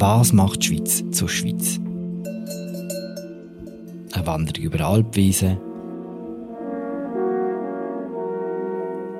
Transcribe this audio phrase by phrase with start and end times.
[0.00, 1.80] Was macht die Schweiz zur Schweiz?
[4.12, 5.58] Eine Wanderung über Alpwiesen,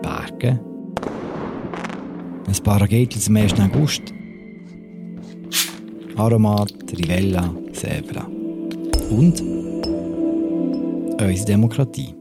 [0.00, 0.60] Berge,
[2.46, 3.54] ein Raketen zum 1.
[3.58, 4.02] August,
[6.16, 8.24] Aromat, Rivella, Severa
[9.10, 9.42] und
[11.20, 12.14] unsere Demokratie.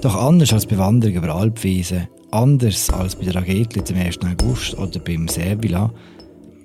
[0.00, 4.20] Doch anders als bei Wanderung über Alpwiesen, anders als bei der Rakete zum 1.
[4.22, 5.92] August oder beim Sevilla,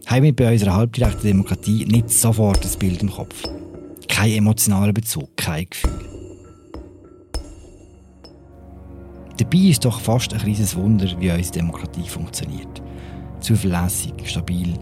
[0.09, 3.43] haben wir bei unserer halbdirekten Demokratie nicht sofort das Bild im Kopf.
[4.07, 5.91] Kein emotionaler Bezug, kein Gefühl.
[9.37, 12.81] Dabei ist doch fast ein kleines Wunder, wie unsere Demokratie funktioniert.
[13.39, 14.73] Zuverlässig, stabil,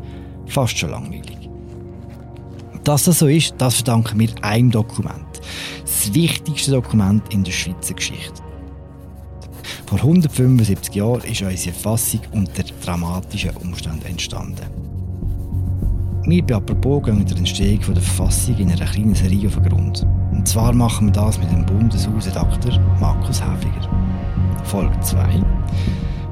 [0.46, 1.50] fast schon langweilig.
[2.86, 5.42] Dass das so ist, das verdanken wir einem Dokument.
[5.82, 8.42] Das wichtigste Dokument in der Schweizer Geschichte.
[9.88, 14.87] Vor 175 Jahren ist unsere Verfassung unter dramatischen Umständen entstanden.
[16.30, 19.64] Wir bei Apropos gehen mit der Entstehung der Verfassung in einer kleinen Serie auf den
[19.64, 20.06] Grund.
[20.34, 23.90] Und zwar machen wir das mit dem Bundeshausredakteur Markus Häfliger.
[24.66, 25.42] Folge 2.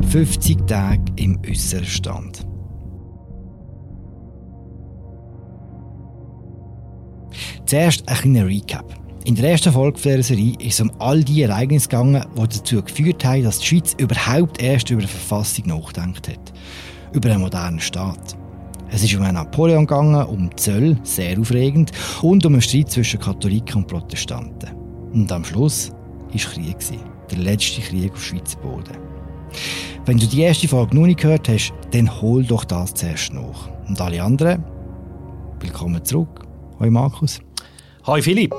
[0.09, 2.45] 50 Tage im äußeren Stand.
[7.65, 8.99] Zuerst ein kleiner Recap.
[9.23, 12.83] In der ersten Folge dieser Serie ist es um all die Ereignisse gegangen, die dazu
[12.83, 16.53] geführt haben, dass die Schweiz überhaupt erst über eine Verfassung nachgedacht hat.
[17.13, 18.35] Über einen modernen Staat.
[18.95, 23.19] Es ist um einen Napoleon gegangen, um Zöll, sehr aufregend, und um einen Streit zwischen
[23.19, 24.69] Katholiken und Protestanten.
[25.11, 25.91] Und am Schluss
[26.31, 26.77] war Krieg.
[27.29, 28.95] Der letzte Krieg auf Schweizer Boden.
[30.05, 33.67] Wenn du die erste Folge noch nicht gehört hast, dann hol doch das zuerst nach.
[33.85, 34.63] Und alle anderen,
[35.59, 36.47] willkommen zurück.
[36.79, 37.41] Hoi Markus.
[38.07, 38.55] Hoi Philipp.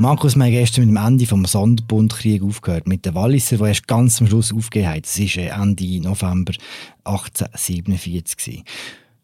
[0.00, 3.86] Markus, wir haben gestern mit dem Ende vom Sonderbundkrieg aufgehört, mit den Walliser, die erst
[3.86, 5.02] ganz am Schluss aufgegeben haben.
[5.02, 6.54] Das war Ende November
[7.04, 8.64] 1847.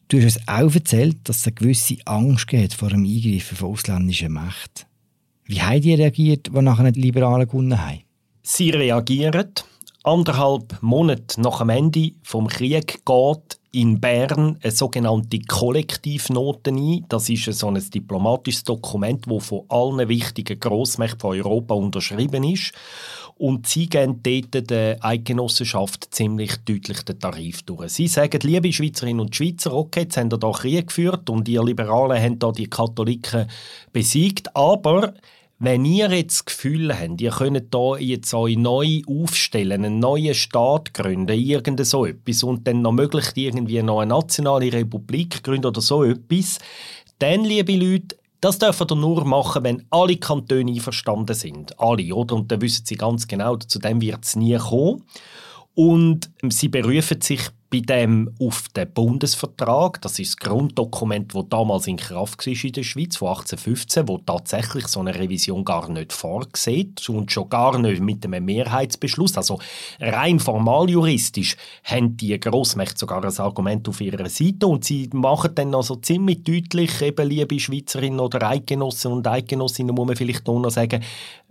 [0.08, 3.70] Du hast uns auch erzählt, dass es eine gewisse Angst gibt vor dem Eingreifen von
[3.70, 4.84] ausländischen Mächten.
[5.46, 8.02] Wie haben die reagiert, die nachher die Liberalen gewonnen haben?
[8.42, 9.52] Sie reagieren.
[10.06, 17.04] Anderthalb Monate nach dem Ende des Krieges geht in Bern eine sogenannte Kollektivnote ein.
[17.08, 22.72] Das ist so ein diplomatisches Dokument, das von allen wichtigen Grossmächten von Europa unterschrieben ist.
[23.34, 27.90] Und sie geben dort der Eidgenossenschaft ziemlich deutlich den Tarif durch.
[27.90, 31.64] Sie sagen, liebe Schweizerinnen und Schweizer, okay, jetzt haben ihr da Krieg geführt und ihr
[31.64, 33.48] Liberalen haben da die Katholiken
[33.92, 35.14] besiegt, aber
[35.58, 40.34] wenn ihr jetzt das Gefühl habt, ihr könnt da jetzt euch neu aufstellen, einen neuen
[40.34, 45.66] Staat gründen, irgend so etwas, und dann noch möglichst irgendwie noch eine nationale Republik gründen
[45.66, 46.58] oder so etwas,
[47.18, 51.78] dann, liebe Leute, das dürfen ihr nur machen, wenn alle Kantone einverstanden sind.
[51.80, 52.34] Alle, oder?
[52.36, 55.04] Und dann wissen sie ganz genau, zu dem wird es nie kommen.
[55.74, 57.40] Und sie berufen sich
[57.70, 60.00] bei dem auf den Bundesvertrag.
[60.00, 64.18] Das ist das Grunddokument, das damals in Kraft war in der Schweiz, von 1815, wo
[64.18, 69.36] tatsächlich so eine Revision gar nicht vorsieht und schon gar nicht mit einem Mehrheitsbeschluss.
[69.36, 69.58] Also
[70.00, 75.54] rein formal juristisch haben die Grossmächte sogar ein Argument auf ihrer Seite und sie machen
[75.54, 80.58] dann also ziemlich deutlich, eben liebe Schweizerinnen oder Eidgenossen und Eidgenossinnen, muss man vielleicht auch
[80.58, 81.02] noch sagen,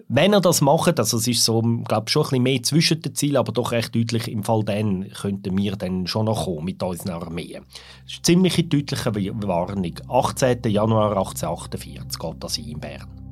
[0.08, 3.16] wenn er das macht, also es ist so, glaube schon ein bisschen mehr zwischen den
[3.16, 6.82] Zielen, aber doch recht deutlich, im Fall dann könnten wir dann schon noch kommen mit
[6.84, 7.64] unseren Armeen.
[8.04, 9.96] Das ist eine ziemlich deutliche Warnung.
[10.08, 10.64] 18.
[10.66, 13.25] Januar 1848 geht das in Bern.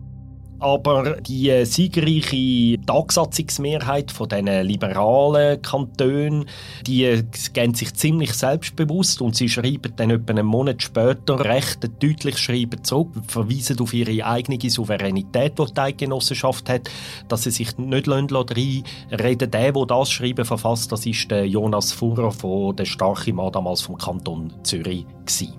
[0.64, 6.46] Aber die äh, siegreiche Tagsatzungsmehrheit von den liberalen Kantonen,
[6.88, 11.90] die äh, gehen sich ziemlich selbstbewusst und sie schreiben dann etwa einen Monat später recht
[12.02, 16.90] deutlich schreiben zurück, verweisen auf ihre eigene Souveränität, die die Eidgenossenschaft hat,
[17.28, 22.32] dass sie sich nicht reinreden Der, der das Schreiben verfasst, das ist der Jonas Furrer
[22.32, 25.06] von der starke Mann damals vom Kanton Zürich.
[25.26, 25.56] Gewesen.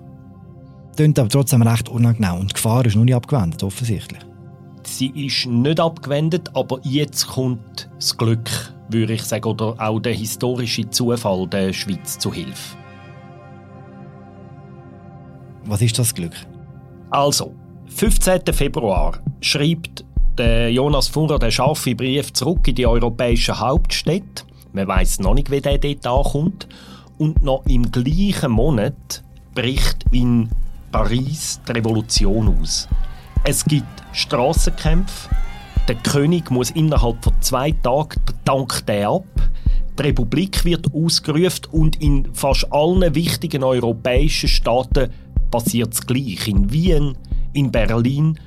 [0.95, 4.25] Klingt aber trotzdem recht unangenehm und die Gefahr ist noch nicht abgewendet, offensichtlich
[4.87, 10.13] sie ist nicht abgewendet, aber jetzt kommt das Glück, würde ich sagen, oder auch der
[10.13, 12.77] historische Zufall der Schweiz zu Hilfe.
[15.65, 16.33] Was ist das Glück?
[17.09, 17.53] Also,
[17.87, 18.41] 15.
[18.53, 20.05] Februar schreibt
[20.37, 24.43] der Jonas Fuhrer den scharfen Brief zurück in die europäischen Hauptstädte.
[24.73, 26.67] Man weiß noch nicht, wie der dort ankommt.
[27.17, 29.23] Und noch im gleichen Monat
[29.53, 30.49] bricht in
[30.91, 32.89] Paris die Revolution aus.
[33.47, 35.29] Es gibt Strassenkämpfe.
[35.87, 39.25] Der König muss innerhalb von zwei Tagen dankt er ab.
[39.99, 45.11] Die Republik wird ausgerufen und in fast allen wichtigen europäischen Staaten
[45.51, 46.47] passiert es gleich.
[46.47, 47.15] In Wien,
[47.53, 48.39] in Berlin.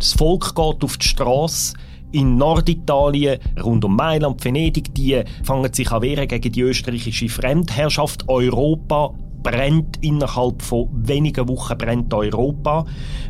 [0.00, 1.74] Das Volk geht auf die Straße.
[2.10, 8.28] in Norditalien, rund um Mailand, Venedig, die fangen sich an wehren gegen die österreichische Fremdherrschaft.
[8.28, 9.12] Europa
[9.44, 12.84] brennt innerhalb von wenigen Wochen brennt Europa.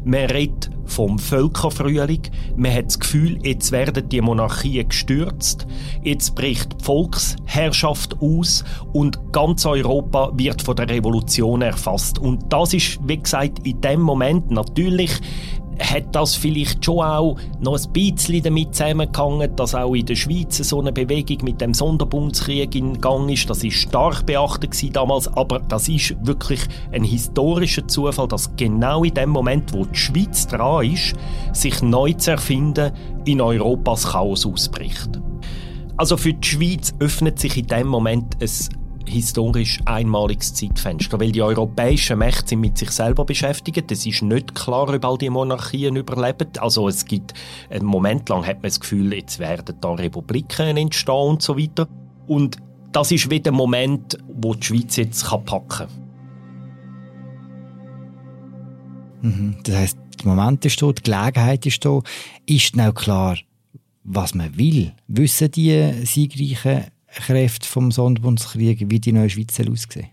[0.04, 2.22] Man redet vom Völkerfrühling.
[2.56, 5.66] Man hat das Gefühl, jetzt werden die Monarchien gestürzt.
[6.02, 12.18] Jetzt bricht die Volksherrschaft aus und ganz Europa wird von der Revolution erfasst.
[12.18, 15.20] Und das ist, wie gesagt, in dem Moment natürlich
[15.80, 20.56] hat das vielleicht schon auch noch ein bisschen damit zusammengehangen, dass auch in der Schweiz
[20.58, 23.48] so eine Bewegung mit dem Sonderbundskrieg in Gang ist.
[23.48, 26.60] Das ist stark beachtet damals, aber das ist wirklich
[26.92, 31.14] ein historischer Zufall, dass genau in dem Moment, wo die Schweiz dran ist,
[31.52, 32.92] sich neu zu erfinden,
[33.24, 35.20] in Europas Chaos ausbricht.
[35.96, 38.50] Also für die Schweiz öffnet sich in dem Moment ein
[39.06, 43.90] historisch einmaliges Zeitfenster, weil die europäischen Mächte sind mit sich selber beschäftigt.
[43.90, 46.48] Es ist nicht klar, ob all die Monarchien überleben.
[46.58, 47.34] Also es gibt
[47.70, 51.88] einen Moment lang hat man das Gefühl, jetzt werden da Republiken entstehen und so weiter.
[52.26, 52.58] Und
[52.92, 55.88] das ist wieder der Moment, wo die Schweiz jetzt packen kann.
[59.22, 59.56] Mhm.
[59.64, 62.00] Das heißt, der Moment ist da, die Gelegenheit ist da.
[62.46, 63.36] Ist dann klar,
[64.04, 64.92] was man will?
[65.08, 66.84] Wissen die siegreichen
[67.14, 70.08] Kräfte vom Sonderbundskrieg, wie die neue Schweiz aussehen?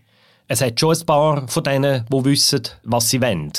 [0.48, 3.52] Es hat schon ein paar von denen, die wissen, was sie wollen.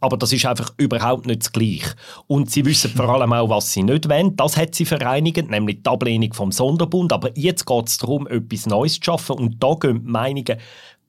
[0.00, 1.94] Aber das ist einfach überhaupt nicht das Gleiche.
[2.26, 4.34] Und sie wissen vor allem auch, was sie nicht wollen.
[4.36, 7.12] Das hat sie vereinigt, nämlich die Ablehnung vom Sonderbund.
[7.12, 9.36] Aber jetzt geht es darum, etwas Neues zu schaffen.
[9.36, 10.56] Und da gehen die Meinungen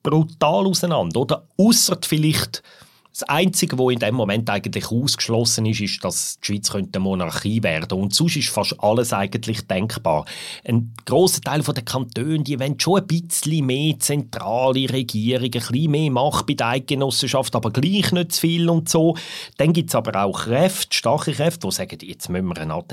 [0.02, 1.20] brutal auseinander.
[1.20, 1.46] Oder?
[1.56, 2.62] Ausser vielleicht
[3.12, 7.62] das Einzige, was in dem Moment eigentlich ausgeschlossen ist, ist, dass die Schweiz eine Monarchie
[7.62, 10.24] werden Und sonst ist fast alles eigentlich denkbar.
[10.64, 15.90] Ein grosser Teil der Kantone, die wollen schon ein bisschen mehr zentrale Regierung, ein bisschen
[15.90, 19.16] mehr Macht bei der Eidgenossenschaft, aber gleich nicht zu viel und so.
[19.56, 22.92] Dann gibt es aber auch Kräfte, starke Kräfte, die sagen, jetzt müssen wir eine Art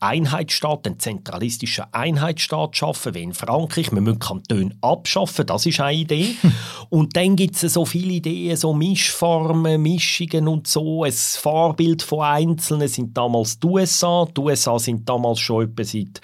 [0.00, 3.90] Einheitsstaat, einen zentralistischen Einheitsstaat schaffen, wie in Frankreich.
[3.90, 6.34] Wir müssen Kantone abschaffen, das ist eine Idee.
[6.90, 11.04] und dann gibt es so viele Ideen, so Mischformen, Mischungen und so.
[11.04, 14.26] Ein Vorbild von Einzelnen sind damals die USA.
[14.36, 16.20] Die USA sind damals schon etwa seit,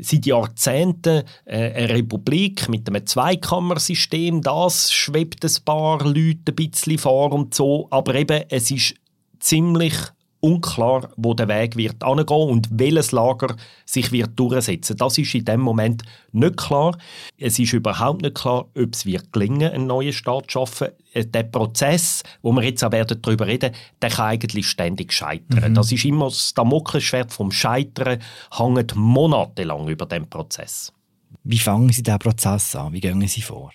[0.00, 4.42] seit Jahrzehnten äh, eine Republik mit einem Zweikammersystem.
[4.42, 7.86] Das schwebt ein paar Leute ein bisschen vor und so.
[7.90, 8.94] Aber eben, es ist
[9.38, 9.94] ziemlich
[10.42, 13.54] unklar, wo der Weg wird angehen und welches Lager
[13.86, 14.96] sich wird durchsetzen.
[14.96, 16.02] Das ist in dem Moment
[16.32, 16.98] nicht klar.
[17.38, 20.88] Es ist überhaupt nicht klar, ob es wird gelingen, einen neuen Staat zu schaffen.
[21.12, 23.72] Äh, der Prozess, wo wir jetzt auch werden darüber reden,
[24.02, 25.70] der kann eigentlich ständig scheitern.
[25.70, 25.74] Mhm.
[25.74, 28.18] Das ist immer das Damoklesschwert vom Scheitern,
[28.50, 30.92] hängt monatelang über dem Prozess.
[31.44, 32.92] Wie fangen Sie diesen Prozess an?
[32.92, 33.70] Wie gehen Sie vor?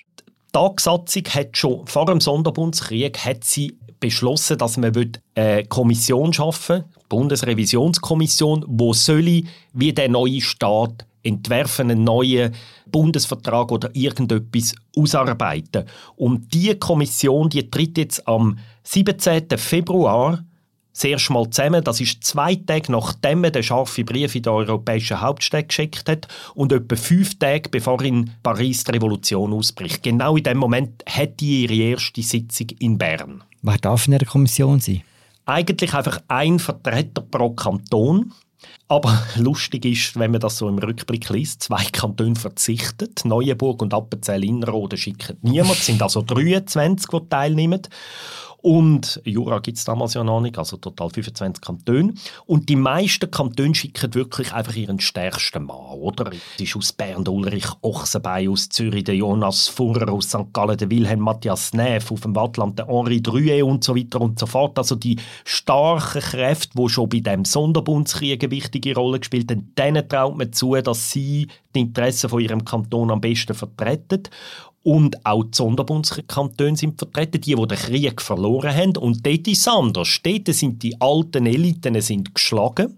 [0.55, 4.93] Die hat schon vor dem Sonderbundskrieg hat sie beschlossen, dass man
[5.35, 12.53] eine Kommission schaffen will, Bundesrevisionskommission, die soll wie der neue Staat entwerfen, einen neuen
[12.85, 15.85] Bundesvertrag oder irgendetwas ausarbeiten.
[16.15, 19.57] Und diese Kommission, die tritt jetzt am 17.
[19.57, 20.43] Februar
[20.97, 21.83] das erste Mal zusammen.
[21.83, 26.27] Das ist zwei Tage nachdem er den scharfen Brief in der europäischen Hauptstadt geschickt hat
[26.55, 30.01] und etwa fünf Tage bevor in Paris die Revolution ausbricht.
[30.01, 33.43] Genau in dem Moment hat die ihre erste Sitzung in Bern.
[33.61, 35.03] Wer darf in der Kommission sein?
[35.45, 38.33] Eigentlich einfach ein Vertreter pro Kanton.
[38.87, 43.23] Aber lustig ist, wenn man das so im Rückblick liest, zwei Kantone verzichtet.
[43.23, 45.79] Neuenburg und Appenzell-Innerrhoden schicken niemand.
[45.79, 47.81] Es sind also 23, die teilnehmen.
[48.61, 52.13] Und Jura gibt es damals ja noch nicht, also total 25 Kantone.
[52.45, 56.31] Und die meisten Kantone schicken wirklich einfach ihren stärksten Mann, oder?
[56.55, 60.53] Es ist aus Bern der Ulrich Ochsenbein, aus Zürich der Jonas Furrer, aus St.
[60.53, 64.39] Gallen der Wilhelm Matthias Neff, auf dem Wattland der Henri Druet und so weiter und
[64.39, 64.77] so fort.
[64.77, 70.09] Also die starken Kräfte, die schon bei dem Sonderbundskrieg eine wichtige Rolle gespielt haben, denen
[70.09, 74.23] traut man zu, dass sie die Interessen von ihrem Kanton am besten vertreten.
[74.87, 78.95] Und auch die Sonderbundskantone sind vertreten, die, die den Krieg verloren haben.
[78.95, 80.21] Und dort ist es anders.
[80.23, 82.97] Dort sind die alten Eliten sind geschlagen.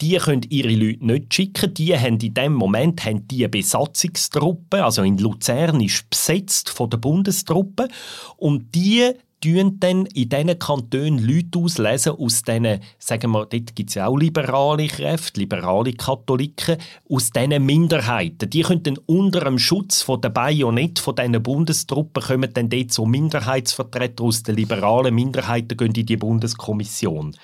[0.00, 1.74] Die können ihre Leute nicht schicken.
[1.74, 6.96] Die haben in dem Moment haben die Besatzungstruppen, also in Luzern ist besetzt von der
[6.96, 7.88] Bundestruppe.
[8.38, 9.10] Und die
[9.42, 14.06] tun dann in diesen Kantonen Leute auslesen aus diesen, sagen wir, dort gibt es ja
[14.06, 16.78] auch liberale Kräfte, liberale Katholiken,
[17.10, 18.48] aus diesen Minderheiten.
[18.48, 22.92] Die können dann unter dem Schutz von der Bajonett von diesen Bundestruppen kommen dann dort
[22.92, 27.36] so Minderheitsvertreter aus den liberalen Minderheiten gehen in die Bundeskommission.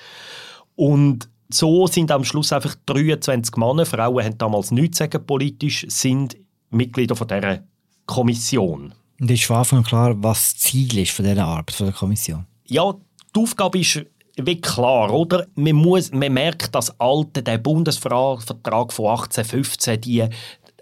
[0.77, 6.37] Und so sind am Schluss einfach 23 Männer, Frauen haben damals nichts sagen politisch, sind
[6.71, 7.65] Mitglieder von dieser
[8.07, 8.95] Kommission.
[9.21, 11.95] Und ist von Anfang an klar, was das Ziel ist von dieser Arbeit von der
[11.95, 12.47] Kommission?
[12.65, 12.95] Ja,
[13.35, 14.05] die Aufgabe ist
[14.37, 15.47] wie klar, oder?
[15.55, 20.25] Man, muss, man merkt, dass alte, der Bundesvertrag von 1815, die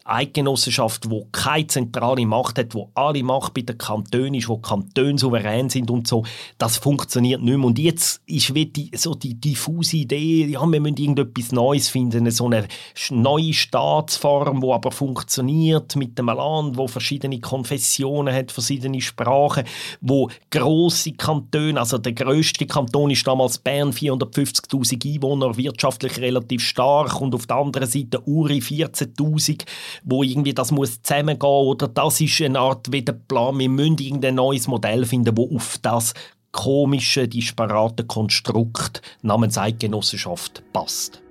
[0.06, 5.18] Eidgenossenschaft, wo keine zentrale Macht hat, wo alle Macht bei den Kantonen ist, wo Kantone
[5.18, 6.24] souverän sind und so,
[6.58, 7.66] das funktioniert nicht mehr.
[7.66, 12.46] Und jetzt ist wie so die diffuse Idee, ja, wir müssen irgendetwas Neues finden, so
[12.46, 12.66] eine
[13.10, 19.64] neue Staatsform, wo aber funktioniert mit einem Land, wo verschiedene Konfessionen hat, verschiedene Sprachen,
[20.00, 27.20] wo große Kantone, also der größte Kanton ist damals Bern, 450.000 Einwohner, wirtschaftlich relativ stark
[27.20, 29.64] und auf der anderen Seite Uri 14.000
[30.04, 33.98] wo irgendwie das muss zusammengehen oder das ist eine Art wie der Plan, wir müssen
[33.98, 36.14] irgendein neues Modell finden, wo auf das
[36.52, 41.22] komische, disparate Konstrukt namens Eidgenossenschaft passt.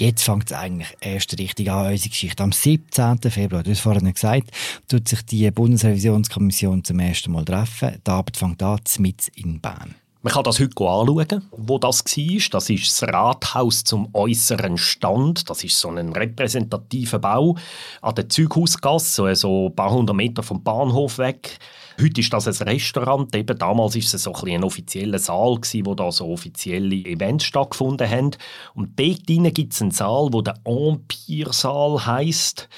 [0.00, 2.42] Jetzt fängt es eigentlich erst richtig an, unsere Geschichte.
[2.42, 3.18] Am 17.
[3.30, 4.50] Februar, du hast vorhin gesagt,
[4.88, 8.00] tut sich die Bundesrevisionskommission zum ersten Mal treffen.
[8.06, 9.96] Der Abend fängt an, mit in Bern.
[10.22, 12.50] Man kann das heute anschauen, wo das war.
[12.50, 15.50] Das ist das Rathaus zum äußeren Stand.
[15.50, 17.56] Das ist so ein repräsentativer Bau
[18.00, 21.58] an der Zughausgasse, so ein paar hundert Meter vom Bahnhof weg.
[22.00, 23.34] Heute ist das ein Restaurant.
[23.34, 27.44] Eben damals war es so ein, ein offizieller Saal, gewesen, wo da so offizielle Events
[27.44, 28.30] stattgefunden haben.
[28.74, 32.68] Und dort gibt es einen Saal, wo der Empire-Saal heisst.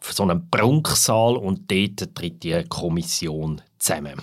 [0.00, 4.14] So einen Prunksaal und dort tritt die Kommission zusammen.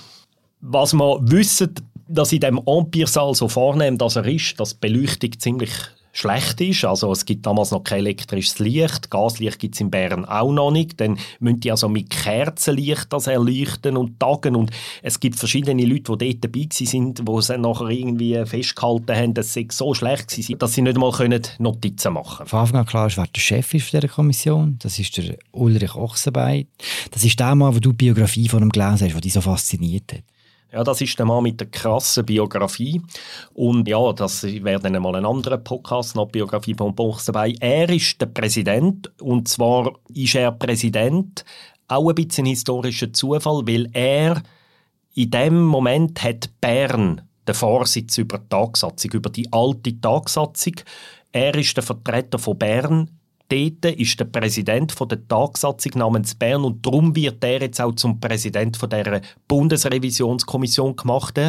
[0.62, 1.76] Was wir wissen,
[2.08, 5.72] dass in dem Empire-Saal so vornehm, dass er ist, dass die Beleuchtung ziemlich
[6.18, 6.84] schlecht ist.
[6.84, 9.12] Also es gibt damals noch kein elektrisches Licht.
[9.12, 11.00] Gaslicht gibt es in Bern auch noch nicht.
[11.00, 14.56] Dann müssen die also mit Kerzenlicht das erleuchten und tagen.
[14.56, 14.72] Und
[15.04, 19.56] es gibt verschiedene Leute, die dort dabei sind, die es nachher irgendwie festgehalten haben, dass
[19.56, 21.12] es so schlecht war, dass sie nicht mal
[21.60, 22.50] Notizen machen können.
[22.50, 24.78] Von Anfang an klar ist, wer der Chef ist dieser Kommission.
[24.80, 26.68] Das ist der Ulrich Ochsenbein.
[27.12, 29.42] Das ist der Mann, wo du die Biografie von ihm gelesen hast, der dich so
[29.42, 30.24] fasziniert hat.
[30.72, 33.02] Ja, das ist der Mann mit der krassen Biografie.
[33.54, 37.56] Und ja, das wäre dann mal ein anderer Podcast, noch Biografie von Bochs dabei.
[37.60, 39.10] Er ist der Präsident.
[39.22, 41.46] Und zwar ist er Präsident,
[41.88, 44.44] auch ein bisschen historischer Zufall, weil er
[45.16, 50.76] in dem Moment hat Bern den Vorsitz über die Tagsatzung, über die alte Tagsatzung.
[51.32, 53.17] Er ist der Vertreter von Bern
[53.50, 58.20] dort ist der Präsident der Tagsatzung namens Bern und darum wird er jetzt auch zum
[58.20, 61.40] Präsident der Bundesrevisionskommission gemacht.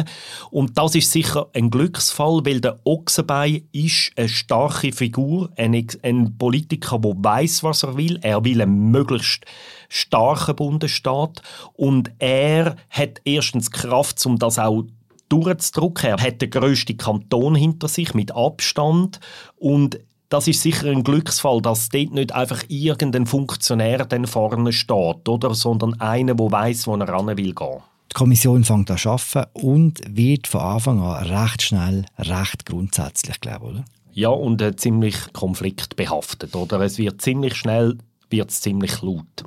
[0.51, 6.37] Und das ist sicher ein Glücksfall, weil der Ochsenbein ist eine starke Figur, ein, ein
[6.37, 8.19] Politiker, der weiß, was er will.
[8.21, 9.45] Er will einen möglichst
[9.89, 11.41] starken Bundesstaat
[11.73, 14.83] und er hat erstens Kraft, um das auch
[15.29, 16.09] durchzudrücken.
[16.09, 19.19] Er hat den grössten Kanton hinter sich mit Abstand
[19.57, 19.99] und
[20.29, 25.53] das ist sicher ein Glücksfall, dass dort nicht einfach irgendein Funktionär dann vorne steht, oder?
[25.55, 27.79] sondern einer, der weiß, wo er ran will gehen.
[28.11, 33.39] Die Kommission fängt an zu arbeiten und wird von Anfang an recht schnell, recht grundsätzlich,
[33.39, 33.85] glaube ich, oder?
[34.11, 36.79] Ja, und äh, ziemlich konfliktbehaftet, oder?
[36.81, 37.97] Es wird ziemlich schnell,
[38.29, 39.43] wird ziemlich laut.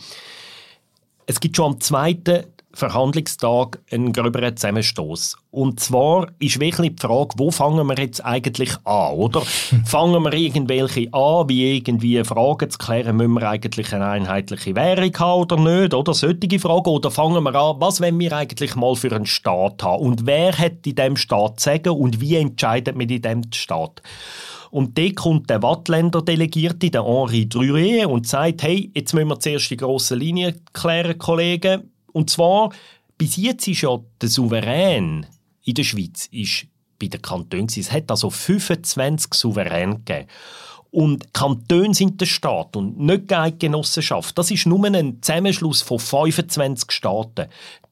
[1.27, 5.37] Es gibt schon am zweiten Verhandlungstag einen gröberen Zusammenstoß.
[5.50, 9.43] Und zwar ist wirklich die Frage, wo fangen wir jetzt eigentlich an, oder?
[9.85, 15.19] fangen wir irgendwelche an, wie irgendwie Fragen zu klären, müssen wir eigentlich eine einheitliche Währung
[15.19, 16.14] haben oder nicht, oder?
[16.14, 16.91] Solche Fragen.
[16.91, 20.02] Oder fangen wir an, was wollen wir eigentlich mal für einen Staat haben?
[20.02, 24.02] Und wer hat in diesem Staat zu sagen und wie entscheidet man in diesem Staat?
[24.73, 29.38] Und dort kommt der Wattländer Delegierte, der Henri Druet, und sagt, hey, jetzt müssen wir
[29.38, 32.71] zuerst die grosse Linie klären, Kollegen und zwar,
[33.19, 35.26] bis jetzt ist ja der Souverän
[35.64, 36.66] in der Schweiz ist
[36.99, 37.66] bei den Kantonen.
[37.66, 40.28] Es hat also 25 Souverän gegeben.
[40.90, 44.37] Und Kantone sind der Staat und nicht die Genossenschaft.
[44.37, 47.47] Das ist nur ein Zusammenschluss von 25 Staaten.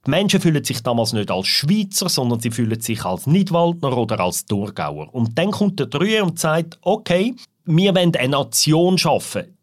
[0.07, 4.21] Die Menschen fühlen sich damals nicht als Schweizer, sondern sie fühlen sich als Nidwaldner oder
[4.21, 5.15] als Thurgauer.
[5.15, 7.35] Und dann kommt der Drühe und sagt, okay,
[7.65, 9.57] wir wollen eine Nation schaffen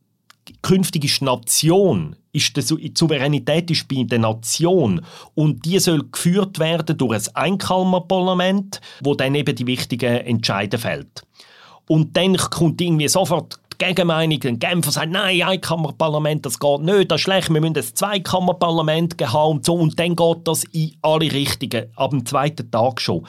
[0.61, 5.01] künftig ist die Nation, ist die Souveränität ist bei der Nation
[5.33, 11.23] und die soll geführt werden durch ein Einkalmerparlament, wo dann eben die wichtigen Entscheidungen fällt.
[11.87, 17.21] Und dann kommt irgendwie sofort Gegenmeinung, ein Genfer sagt, nein, Einkammerparlament, das geht nicht, das
[17.21, 19.75] ist schlecht, wir müssen ein Zweikammerparlament haben und so.
[19.75, 23.25] Und dann geht das in alle Richtungen, ab dem zweiten Tag schon.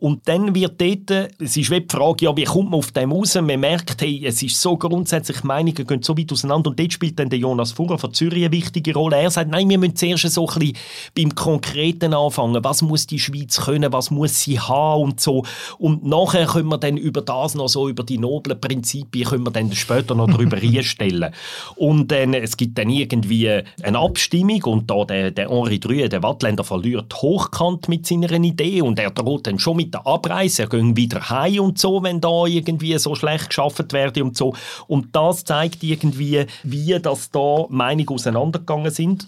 [0.00, 3.12] Und dann wird dort, es ist wie die Frage, ja, wie kommt man auf dem
[3.12, 3.34] raus?
[3.34, 6.70] Man merkt, hey, es ist so grundsätzlich, Meinungen gehen so weit auseinander.
[6.70, 9.18] Und dort spielt dann der Jonas Furrer von Zürich eine wichtige Rolle.
[9.18, 10.76] Er sagt, nein, wir müssen zuerst so ein bisschen
[11.14, 12.64] beim Konkreten anfangen.
[12.64, 13.92] Was muss die Schweiz können?
[13.92, 15.02] Was muss sie haben?
[15.02, 15.44] Und so.
[15.76, 19.50] Und nachher können wir dann über das noch so, über die noblen Prinzipien, können wir
[19.50, 21.32] dann später noch darüber einstellen.
[21.76, 26.22] Und dann, es gibt dann irgendwie eine Abstimmung und da der, der Henri Drüe, der
[26.22, 30.68] Wattländer, verliert hochkant mit seiner Idee und er droht dann schon mit der Abreise, er
[30.68, 34.54] geht wieder heim und so, wenn da irgendwie so schlecht geschafft werde und so.
[34.86, 39.26] Und das zeigt irgendwie, wie das da Meinungen auseinandergegangen sind.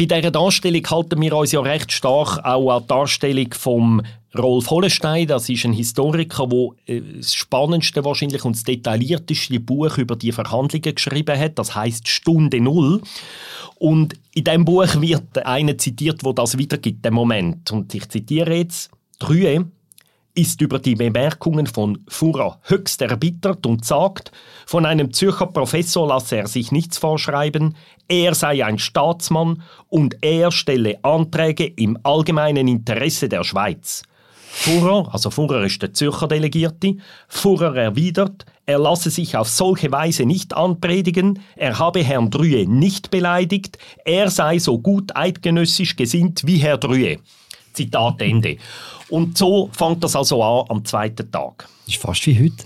[0.00, 4.00] Bei dieser Darstellung halten wir uns ja recht stark auch an die Darstellung vom
[4.34, 9.98] Rolf Hollenstein, das ist ein Historiker, der äh, das spannendste wahrscheinlich und das detaillierteste Buch
[9.98, 11.58] über die Verhandlungen geschrieben hat.
[11.58, 13.02] Das heißt Stunde Null.
[13.74, 17.70] Und in diesem Buch wird einer zitiert, wo das wiedergibt, den Moment.
[17.70, 19.66] Und ich zitiere jetzt: Drüe
[20.34, 24.32] ist über die Bemerkungen von Furrer höchst erbittert und sagt,
[24.66, 27.76] von einem Zürcher Professor lasse er sich nichts vorschreiben,
[28.08, 34.02] er sei ein Staatsmann und er stelle Anträge im allgemeinen Interesse der Schweiz.
[34.52, 36.96] Furrer, also Furrer ist der Zürcher Delegierte,
[37.28, 43.10] Furrer erwidert, er lasse sich auf solche Weise nicht anpredigen, er habe Herrn Drüe nicht
[43.10, 47.18] beleidigt, er sei so gut eidgenössisch gesinnt wie Herr Drüe.
[47.72, 48.56] Zitat Ende.
[49.08, 51.68] Und so fängt das also an am zweiten Tag.
[51.86, 52.64] Ist fast wie heute.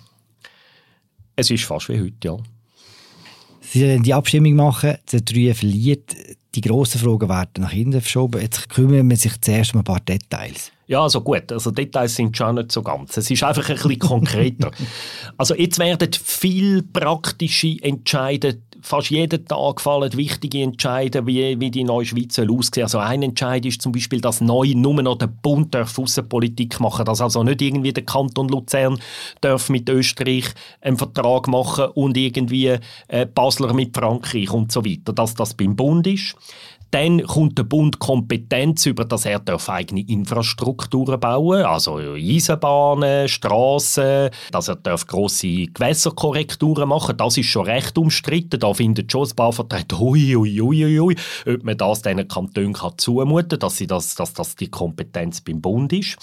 [1.37, 2.37] Es ist fast wie heute, ja.
[3.61, 6.14] Sie werden die Abstimmung machen, der Drüe verliert,
[6.54, 8.40] die grossen Fragen werden nach hinten verschoben.
[8.40, 10.70] Jetzt kümmern wir sich zuerst um ein paar Details.
[10.87, 13.17] Ja, also gut, also Details sind schon nicht so ganz.
[13.17, 14.71] Es ist einfach ein bisschen konkreter.
[15.37, 21.85] also jetzt werden viel praktische Entscheidungen fast jeden Tag fallen wichtige Entscheidungen, wie, wie die
[21.85, 22.83] neue Schweiz aussehen.
[22.83, 27.07] Also ein Entscheid ist zum Beispiel, dass neu nur noch der Bund darf Aussenpolitik machen
[27.07, 28.99] dass also nicht irgendwie der Kanton Luzern
[29.41, 30.45] darf mit Österreich
[30.83, 35.76] einen Vertrag machen und irgendwie äh, Basler mit Frankreich und so weiter, dass das beim
[35.76, 36.37] Bund ist.
[36.94, 44.30] Dann kommt der Bund Kompetenz über, dass er eigene Infrastrukturen bauen darf, also Eisenbahnen, Straßen,
[44.52, 48.60] dass er darf grosse Gewässerkorrekturen machen Das ist schon recht umstritten.
[48.60, 51.16] Da findet schon ein paar Vertreter, ui, ui, ui, ui,
[51.48, 55.61] ob man das diesen Kantonen kann zumuten kann, dass, das, dass das die Kompetenz beim
[55.61, 56.16] Bund ist.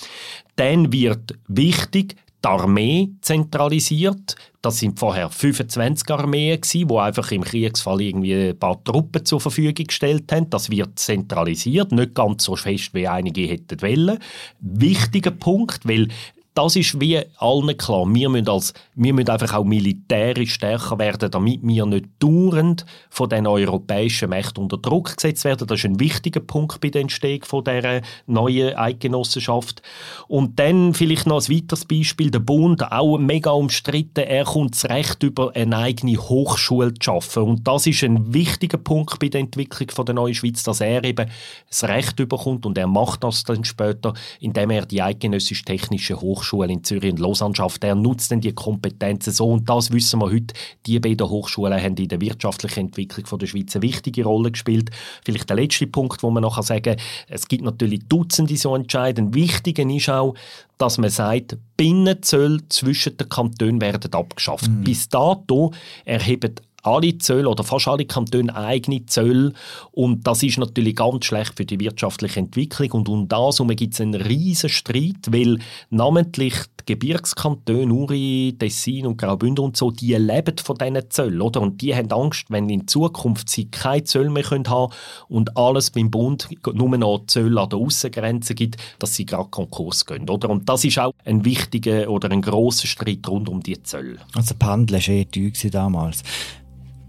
[0.56, 4.36] Dann wird wichtig, die Armee zentralisiert.
[4.62, 9.74] Das sind vorher 25 Armeen die einfach im Kriegsfall irgendwie ein paar Truppen zur Verfügung
[9.74, 10.52] gestellt haben.
[10.52, 14.20] Das wird zentralisiert, nicht ganz so fest wie einige hätten wollen.
[14.60, 16.10] Wichtiger Punkt, weil
[16.54, 18.06] das ist wie allen klar.
[18.14, 23.30] Wir müssen, als, wir müssen einfach auch militärisch stärker werden, damit wir nicht dauernd von
[23.30, 25.66] den europäischen Mächten unter Druck gesetzt werden.
[25.66, 29.82] Das ist ein wichtiger Punkt bei der Entstehung von dieser neuen Eidgenossenschaft.
[30.28, 32.32] Und dann vielleicht noch ein weiteres Beispiel.
[32.32, 37.44] Der Bund, auch mega umstritten, er kommt das Recht über eine eigene Hochschule zu schaffen.
[37.44, 41.02] Und das ist ein wichtiger Punkt bei der Entwicklung von der neuen Schweiz, dass er
[41.06, 41.30] eben
[41.70, 46.41] das Recht überkommt und er macht das dann später, indem er die eidgenössische technische Hochschule
[46.42, 47.84] Hochschule in Zürich und Lausanne schafft.
[47.84, 50.54] Er nutzt dann die Kompetenzen so und das wissen wir heute.
[50.86, 54.90] Die beiden Hochschulen haben in der wirtschaftlichen Entwicklung von der Schweiz eine wichtige Rolle gespielt.
[55.24, 59.34] Vielleicht der letzte Punkt, wo man noch sagen kann, es gibt natürlich Dutzende so Entscheidungen.
[59.34, 60.34] Wichtig ist auch,
[60.78, 64.68] dass man sagt, Binnenzölle zwischen den Kantonen werden abgeschafft.
[64.68, 64.84] Mhm.
[64.84, 65.72] Bis dato
[66.06, 69.54] erheben alle Zölle oder fast alle Kantone eigene Zölle
[69.92, 74.02] und das ist natürlich ganz schlecht für die wirtschaftliche Entwicklung und um das gibt es
[74.02, 80.58] einen riesen Streit, weil namentlich die Gebirgskantone Uri, Tessin und Graubünden und so, die leben
[80.58, 81.62] von diesen Zöllen, oder?
[81.62, 84.88] Und die haben Angst, wenn in Zukunft sie keine Zölle mehr haben können
[85.28, 90.06] und alles beim Bund nur noch Zölle an der Aussengrenze gibt, dass sie gerade Konkurs
[90.06, 90.50] gehen, oder?
[90.50, 94.18] Und das ist auch ein wichtiger oder ein grosser Streit rund um die Zölle.
[94.34, 96.24] Also Pendel war eher teuer damals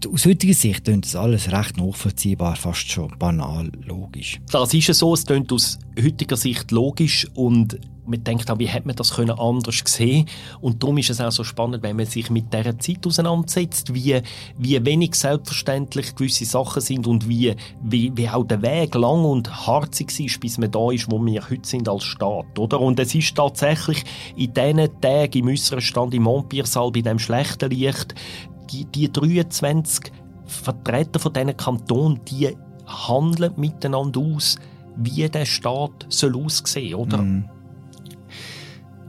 [0.07, 4.39] aus heutiger Sicht klingt das alles recht nachvollziehbar, fast schon banal, logisch.
[4.51, 8.87] Das ist so, es klingt aus heutiger Sicht logisch und man denkt auch, wie hätte
[8.87, 10.25] man das können anders sehen
[10.61, 14.21] und darum ist es auch so spannend, wenn man sich mit dieser Zeit auseinandersetzt, wie,
[14.57, 19.67] wie wenig selbstverständlich gewisse Sachen sind und wie, wie, wie auch der Weg lang und
[19.67, 22.81] harzig ist, bis man da ist, wo wir heute sind als Staat, oder?
[22.81, 24.03] Und es ist tatsächlich
[24.35, 28.15] in diesen Tagen im äußeren Stand im Montpiersaal bei dem schlechten Licht
[28.73, 30.11] die, die 23
[30.45, 32.55] Vertreter von diesen Kantonen, die
[32.85, 34.57] handeln miteinander aus,
[34.97, 37.17] wie der Staat soll aussehen oder?
[37.17, 37.49] Mm.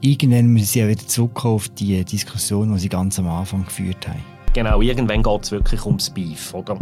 [0.00, 4.06] Irgendwann müssen sie ja wieder zurückkommen auf die Diskussion, die sie ganz am Anfang geführt
[4.06, 4.22] haben.
[4.52, 6.78] Genau, irgendwann geht es wirklich ums Beef, oder?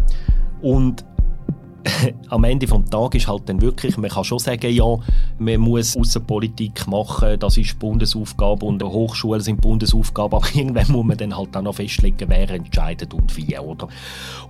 [0.61, 1.05] Und
[2.29, 4.85] am Ende des Tages ist halt dann wirklich, man kann schon sagen, ja,
[5.39, 11.17] man muss Außenpolitik machen, das ist Bundesaufgabe und Hochschulen sind Bundesaufgabe, aber irgendwann muss man
[11.17, 13.89] dann halt auch noch festlegen, wer entscheidet und wie, oder?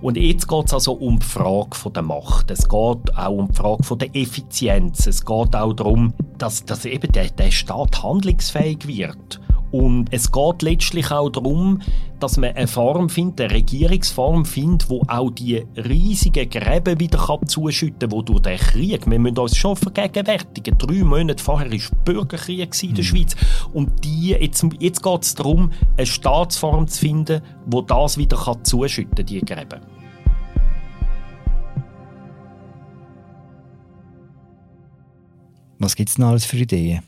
[0.01, 3.55] Und jetzt geht es also um die Frage der Macht, es geht auch um die
[3.55, 9.39] Frage der Effizienz, es geht auch darum, dass, dass eben der, der Staat handlungsfähig wird
[9.73, 11.81] Und es geht letztlich auch darum,
[12.19, 17.97] dass man eine Form findet, eine Regierungsform findet, wo auch die riesigen Gräben wieder zuschütten
[17.97, 22.83] kann, wo durch den Krieg, wir müssen uns schon vergegenwärtigen, drei Monate vorher war Bürgerkrieg
[22.83, 23.07] in der mhm.
[23.07, 23.35] Schweiz
[23.73, 29.15] und die, jetzt, jetzt geht es darum, eine Staatsform zu finden, wo das wieder zuschütten
[29.15, 29.81] kann, die Gräben.
[35.79, 37.01] Was gibt es noch alles für Ideen?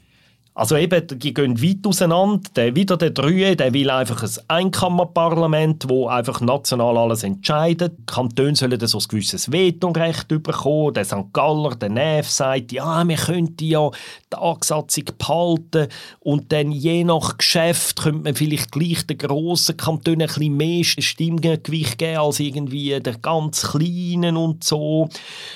[0.58, 2.50] Also eben, die gehen weit auseinander.
[2.56, 7.92] Der, wieder der Drühe, der will einfach ein Einkammerparlament, wo einfach national alles entscheidet.
[8.00, 10.94] Die Kantone sollen so ein gewisses Vetorecht bekommen.
[10.94, 11.34] Der St.
[11.34, 13.92] Galler, der Neff sagt, ja, wir könnten ja
[14.32, 15.88] die Angesatzung behalten
[16.22, 20.84] und dann je nach Geschäft könnte man vielleicht gleich den grossen Kantonen ein bisschen mehr
[20.86, 25.10] Stimmgewicht geben als irgendwie der ganz Kleinen und so.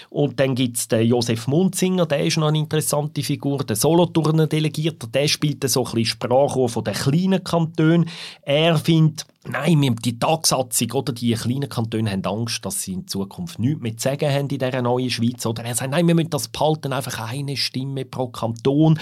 [0.10, 4.48] Und dann gibt es den Josef Munzinger, der ist noch eine interessante Figur, der Solothurner
[4.48, 8.10] Delegiert Vierter, der spielt so ein Sprache von den kleinen Kantonen.
[8.42, 13.60] Er findet, nein, die Tagsatzung oder die kleinen Kantone haben Angst, dass sie in Zukunft
[13.60, 15.46] nichts mehr zu sagen haben in dieser neuen Schweiz.
[15.46, 19.00] Oder er sagt, nein, wir müssen das behalten, einfach eine Stimme pro Kanton.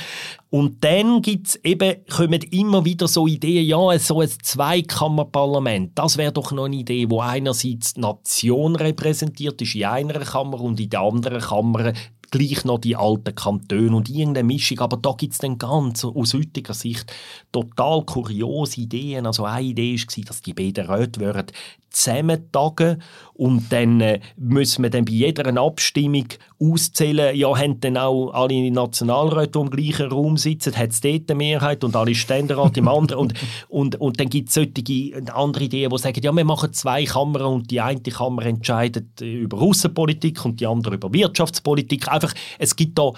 [0.49, 6.31] Und dann gibt's eben, kommen immer wieder so Ideen, ja, so ein Zweikammerparlament, das wäre
[6.31, 10.89] doch noch eine Idee, wo einerseits die Nation repräsentiert ist in einer Kammer und in
[10.89, 11.91] der anderen Kammer
[12.31, 14.79] gleich noch die alten Kantone und irgendeine Mischung.
[14.79, 17.11] Aber da gibt es dann ganz aus heutiger Sicht
[17.51, 19.25] total kuriose Ideen.
[19.25, 21.45] Also eine Idee war, dass die beiden Räte
[21.89, 23.01] zusammentagen
[23.37, 26.25] und dann äh, müssen wir dann bei jeder Abstimmung
[26.59, 31.29] auszählen, ja, haben dann auch alle Nationalräte, die im gleichen Raum sitzen, hat es dort
[31.29, 33.33] eine Mehrheit und alle Ständerat im anderen und,
[33.69, 37.43] und, und dann gibt es solche andere Ideen, die sagen, ja, wir machen zwei Kammern
[37.43, 42.07] und die eine Kammer entscheidet über Außenpolitik und die andere über Wirtschaftspolitik.
[42.11, 43.11] Einfach, es gibt da,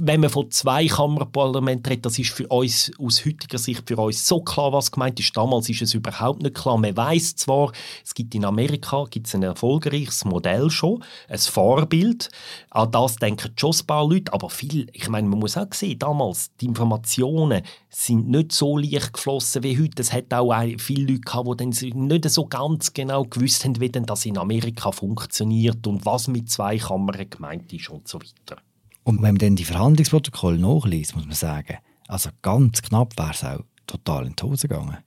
[0.00, 4.26] wenn man von zwei Kammerparlament redet, das ist für uns aus heutiger Sicht für uns
[4.26, 5.36] so klar, was gemeint ist.
[5.36, 6.78] Damals ist es überhaupt nicht klar.
[6.78, 7.72] Man weiß zwar,
[8.04, 12.30] es gibt in Amerika gibt's ein erfolgreiches Modell schon, ein Vorbild.
[12.70, 15.98] An das denken schon ein paar Leute, aber viel, ich meine, man muss auch sehen,
[15.98, 20.02] damals, die Informationen sind nicht so leicht geflossen wie heute.
[20.02, 23.88] Es hat auch viele Leute gehabt, die dann nicht so ganz genau gewusst haben, wie
[23.90, 28.60] das in Amerika funktioniert und was mit zwei Kammern gemeint ist und so weiter.
[29.02, 33.44] Und wenn man dann die Verhandlungsprotokolle nachliest, muss man sagen, also ganz knapp wäre es
[33.44, 34.98] auch total in die Hose gegangen.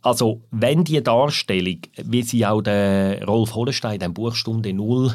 [0.00, 5.12] Also, wenn die Darstellung, wie sie auch der Rolf Hollenstein in Buch Stunde Null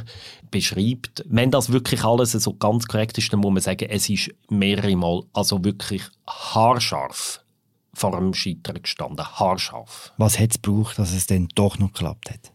[0.52, 4.32] beschreibt, wenn das wirklich alles so ganz korrekt ist, dann muss man sagen, es ist
[4.50, 7.44] mehrere Mal, also wirklich haarscharf
[7.94, 9.26] vor dem Scheitern gestanden.
[9.26, 10.12] Haarscharf.
[10.18, 12.52] Was hat es gebraucht, dass es dann doch noch geklappt hat?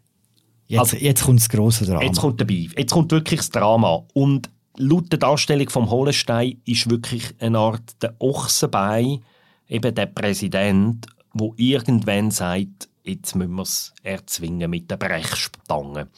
[0.66, 2.02] Jetzt, also, jetzt kommt das grosse Drama.
[2.02, 2.68] Jetzt kommt dabei.
[2.76, 4.02] Jetzt kommt wirklich das Drama.
[4.12, 9.24] Und laut der Darstellung vom Hollenstein ist wirklich eine Art der Ochsenbein,
[9.68, 11.06] eben der Präsident,
[11.38, 16.08] wo irgendwann sagt, jetzt müssen wir es erzwingen mit der Brechstange.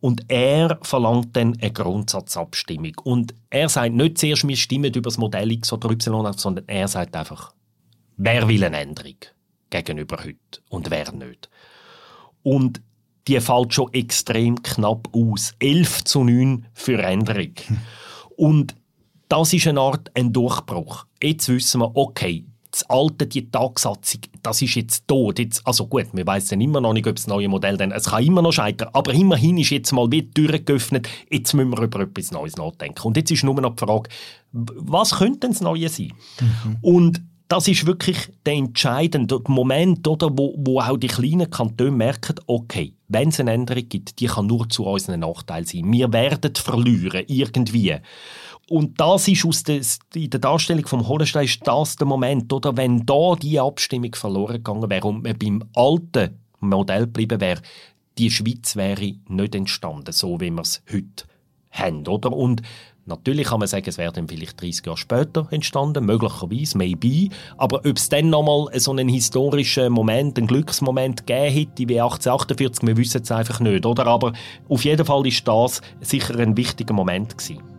[0.00, 2.92] Und er verlangt dann eine Grundsatzabstimmung.
[3.02, 6.68] Und er sagt nicht zuerst, wir stimmen über das Modell X oder Y ab, sondern
[6.68, 7.54] er sagt einfach,
[8.16, 9.16] wer will eine Änderung
[9.70, 11.48] gegenüber heute und wer nicht.
[12.42, 12.82] Und
[13.26, 15.54] die fällt schon extrem knapp aus.
[15.58, 17.54] 11 zu 9 für Änderung.
[18.36, 18.76] Und
[19.28, 21.06] das ist eine Art ein Durchbruch.
[21.20, 25.38] Jetzt wissen wir, okay, das alte, die Tagsatzung, das ist jetzt tot.
[25.38, 28.22] Jetzt, also gut, wir wissen immer noch nicht, ob das neue Modell dann, es kann
[28.22, 31.82] immer noch scheitern, aber immerhin ist jetzt mal wie die Tür geöffnet, jetzt müssen wir
[31.82, 33.02] über etwas Neues nachdenken.
[33.02, 34.10] Und jetzt ist nur noch die Frage,
[34.52, 36.12] was könnte denn das Neue sein?
[36.40, 36.76] Mhm.
[36.82, 42.36] Und das ist wirklich der entscheidende Moment, oder, wo, wo auch die kleinen Kantone merken,
[42.46, 45.92] okay, wenn es eine Änderung gibt, die kann nur zu unserem Nachteil sein.
[45.92, 47.96] Wir werden verlieren, irgendwie.
[48.68, 49.80] Und das ist aus der,
[50.14, 54.56] in der Darstellung vom Hollenstein ist das der Moment, oder wenn da die Abstimmung verloren
[54.56, 57.60] gegangen wäre und man beim alten Modell geblieben wäre,
[58.18, 61.24] die Schweiz wäre nicht entstanden, so wie wir es heute
[61.70, 62.32] haben, oder?
[62.32, 62.62] Und
[63.08, 67.28] Natürlich kann man sagen, es wäre dann vielleicht 30 Jahre später entstanden, möglicherweise, maybe.
[67.56, 72.84] Aber ob es dann nochmal so einen historischen Moment, einen Glücksmoment gegeben hätte wie 1848,
[72.84, 74.08] wir wissen es einfach nicht, oder?
[74.08, 74.32] Aber
[74.68, 77.75] auf jeden Fall ist das sicher ein wichtiger Moment gewesen.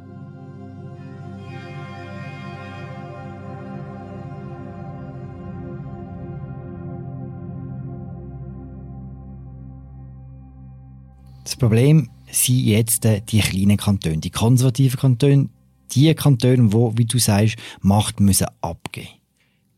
[11.58, 15.50] Das Problem sind jetzt äh, die kleinen Kantone, die konservativen Kantone,
[15.92, 19.08] die Kantone, wo, wie du sagst, Macht müssen abgeben.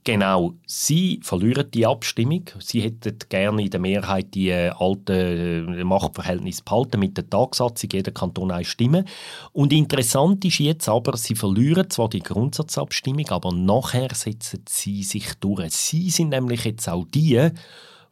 [0.03, 2.43] Genau, sie verlieren die Abstimmung.
[2.59, 7.89] Sie hätten gerne in der Mehrheit die äh, alten äh, Machtverhältnisse behalten mit der Tagsatzung,
[7.93, 9.05] jeder Kanton eine Stimme.
[9.53, 15.33] Und interessant ist jetzt aber, sie verlieren zwar die Grundsatzabstimmung, aber nachher setzen sie sich
[15.35, 15.71] durch.
[15.71, 17.51] Sie sind nämlich jetzt auch die,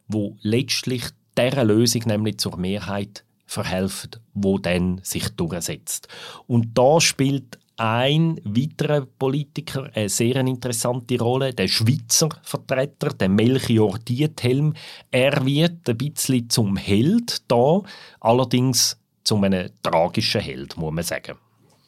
[0.06, 1.02] wo letztlich
[1.36, 6.06] dieser Lösung nämlich zur Mehrheit verhelfen, wo dann sich durchsetzt.
[6.46, 13.98] Und da spielt ein weiterer Politiker eine sehr interessante Rolle, der Schweizer Vertreter, der Melchior
[13.98, 14.74] Diethelm.
[15.10, 17.82] Er wird ein bisschen zum Held da,
[18.20, 21.36] allerdings zu einem tragischen Held, muss man sagen.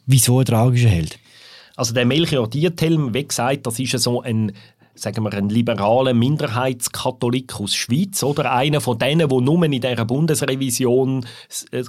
[0.07, 1.19] Wieso ein tragischer Held?
[1.77, 4.53] Also der Melchior Diethelm, wie gesagt, das ist so ein
[5.01, 10.05] sagen wir, ein liberaler Minderheitskatholik aus Schweiz oder einer von denen, die nur in dieser
[10.05, 11.27] Bundesrevision
[11.73, 11.83] äh,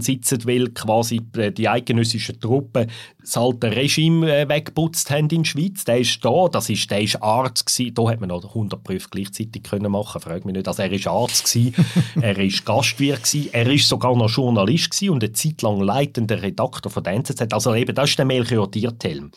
[0.00, 2.90] sitzen, weil quasi äh, die eidgenössischen Truppen
[3.20, 5.84] das alte Regime äh, weggeputzt haben in der Schweiz.
[5.84, 7.94] Der ist da, das ist, der ist Arzt gewesen.
[7.94, 10.68] Da hat man noch 100 Prüfe gleichzeitig können machen, frag mich nicht.
[10.68, 11.74] Also er ist Arzt gewesen,
[12.20, 16.42] er ist Gastwirt gewesen, er ist sogar noch Journalist gewesen und eine Zeit lang leitender
[16.42, 17.52] Redakteur von der NZZ.
[17.52, 19.30] Also eben, das ist der Melchior Diertelm.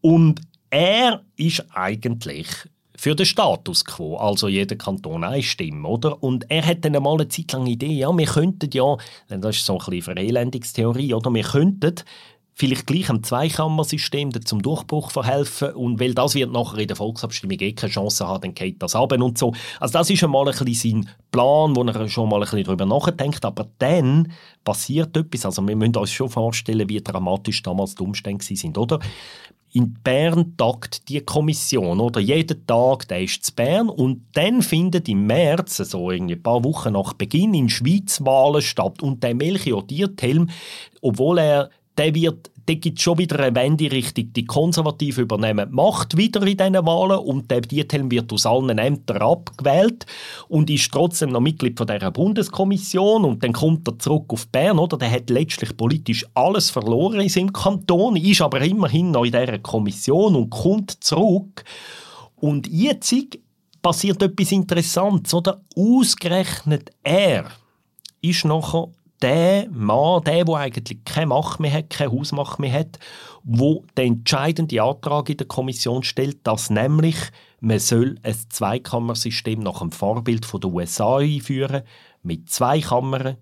[0.00, 0.40] Und
[0.74, 2.48] er ist eigentlich
[2.96, 6.20] für den Status quo, also jeder Kanton eine Stimme, oder?
[6.20, 8.96] Und er hat dann einmal eine Zeit lang Idee, ja, wir könnten ja,
[9.28, 11.32] das ist so ein bisschen Verelendungstheorie, oder?
[11.32, 11.94] Wir könnten
[12.54, 17.58] vielleicht gleich am Zweikammersystem zum Durchbruch verhelfen und weil das wird nachher in der Volksabstimmung
[17.60, 19.52] eh keine Chance haben, dann geht das ab und so.
[19.78, 22.86] Also das ist einmal ein bisschen sein Plan, wo er schon mal ein bisschen darüber
[22.86, 24.32] nachdenkt, aber dann
[24.64, 28.98] passiert etwas, also wir müssen uns schon vorstellen, wie dramatisch damals die Umstände sind, oder?
[29.74, 32.20] In Bern tagt die Kommission, oder?
[32.20, 36.62] Jeden Tag, der ist zu Bern und dann findet im März, so irgendwie ein paar
[36.62, 40.48] Wochen nach Beginn, in Schweiz Wahlen statt und der Melchior Diethelm,
[41.02, 45.68] obwohl er, der wird da gibt es schon wieder eine Wende Richtung die Konservativen übernehmen
[45.68, 50.06] die Macht wieder in diesen Wahlen und der Diethelm wird aus allen Ämtern abgewählt
[50.48, 54.78] und ist trotzdem noch Mitglied von dieser Bundeskommission und dann kommt er zurück auf Bern,
[54.78, 54.96] oder?
[54.96, 59.58] Der hat letztlich politisch alles verloren in seinem Kanton, ist aber immerhin noch in dieser
[59.58, 61.64] Kommission und kommt zurück
[62.36, 63.14] und jetzt
[63.82, 65.60] passiert etwas Interessantes, oder?
[65.76, 67.50] Ausgerechnet er
[68.22, 68.88] ist nachher
[69.24, 72.98] der Mann, der, der eigentlich keine Macht mehr hat, keine Hausmacht mehr hat,
[73.42, 77.16] wo den entscheidenden Antrag in der Kommission stellt, dass nämlich
[77.60, 81.84] man soll ein Zweikammersystem nach dem Vorbild den USA einführen
[82.22, 83.38] mit zwei Kammern,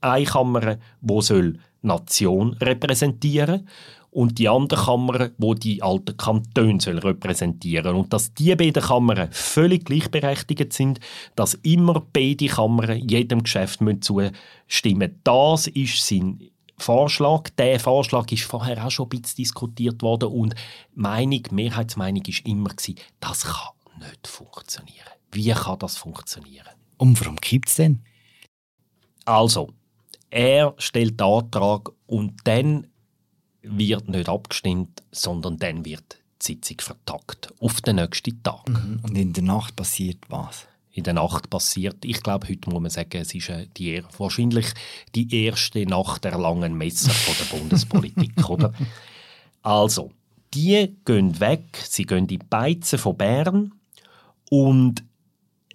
[0.00, 3.68] eine Kammer, wo soll Nation repräsentieren
[4.10, 9.28] und die andere Kammer, wo die alten Kantone soll repräsentieren und dass die beiden Kammern
[9.30, 11.00] völlig gleichberechtigt sind,
[11.34, 15.20] dass immer beide Kammern jedem Geschäft zustimmen müssen.
[15.24, 17.50] Das ist sein Vorschlag.
[17.58, 20.54] Der Vorschlag ist vorher auch schon ein bisschen diskutiert worden und
[20.94, 25.10] Meinung, Mehrheitsmeinung ist immer gewesen, das kann nicht funktionieren.
[25.32, 26.68] Wie kann das funktionieren?
[26.98, 28.02] Und warum gibt es denn?
[29.24, 29.70] Also,
[30.30, 32.86] er stellt den Antrag und dann
[33.68, 38.68] wird nicht abgestimmt, sondern dann wird die Sitzung vertagt auf den nächsten Tag.
[38.68, 39.00] Mhm.
[39.02, 40.66] Und in der Nacht passiert was?
[40.92, 44.66] In der Nacht passiert, ich glaube, heute muss man sagen, es ist äh, die, wahrscheinlich
[45.14, 48.72] die erste Nacht der langen Messer von der Bundespolitik, oder?
[49.62, 50.10] Also,
[50.54, 53.72] die gehen weg, sie gehen in die Beizen von Bern
[54.48, 55.04] und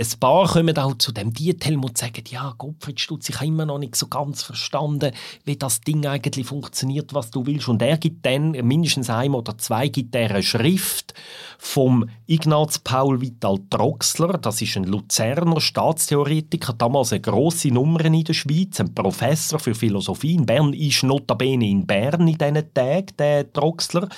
[0.02, 3.66] ein paar kommen auch zu dem Diethelm und sagen, ja, Gottfried Stutz, ich habe immer
[3.66, 5.12] noch nicht so ganz verstanden,
[5.46, 7.68] wie das Ding eigentlich funktioniert, was du willst.
[7.68, 11.14] Und er gibt dann, mindestens ein oder zwei, gibt eine Schrift
[11.60, 18.24] vom Ignaz Paul Vital Troxler, das ist ein Luzerner Staatstheoretiker, damals eine grosse Nummer in
[18.24, 23.14] der Schweiz, ein Professor für Philosophie in Bern, ist notabene in Bern in diesen Tagen,
[23.20, 24.10] der Troxler.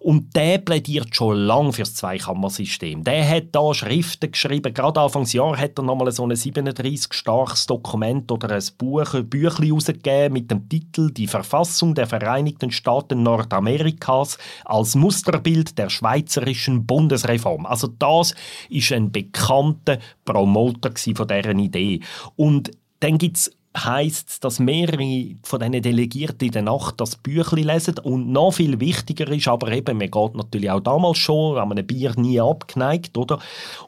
[0.00, 3.04] Und der plädiert schon lange für das Zweikammersystem.
[3.04, 8.30] Der hat da Schriften geschrieben, gerade Anfangsjahr hat er nochmal so ein 37 starkes Dokument
[8.30, 14.38] oder ein Buch, ein Büchlein herausgegeben mit dem Titel «Die Verfassung der Vereinigten Staaten Nordamerikas
[14.64, 17.66] als Musterbild der schweizerischen Bundesreform».
[17.66, 18.36] Also das
[18.70, 22.00] ist ein bekannter Promoter von deren Idee.
[22.36, 27.16] Und dann gibt es heisst es, dass mehrere von diesen Delegierten in der Nacht das
[27.16, 31.58] Büchlein lesen und noch viel wichtiger ist, aber eben, man geht natürlich auch damals schon
[31.58, 33.38] an einem Bier nie abgeneigt, oder?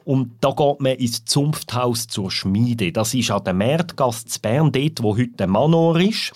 [0.05, 2.91] Und da geht man ins Zunfthaus zur Schmiede.
[2.91, 6.33] Das ist an der Märtgasse zu Bern, dort, wo heute der Manor ist.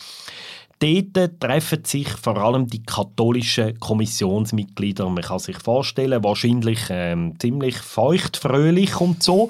[0.85, 5.09] Dort treffen sich vor allem die katholischen Kommissionsmitglieder.
[5.09, 9.49] Man kann sich vorstellen, wahrscheinlich ähm, ziemlich feuchtfröhlich und so.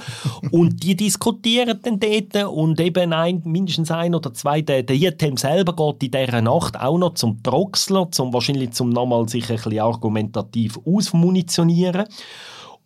[0.51, 5.35] und die diskutieren dann dort und eben ein, mindestens ein oder zwei, der, der Jetem
[5.35, 9.57] selber geht in dieser Nacht auch noch zum Troxler, zum wahrscheinlich zum nochmal sich ein
[9.57, 12.05] bisschen argumentativ ausmunitionieren.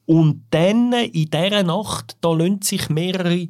[0.07, 3.47] Und dann in dieser Nacht, da lassen sich mehrere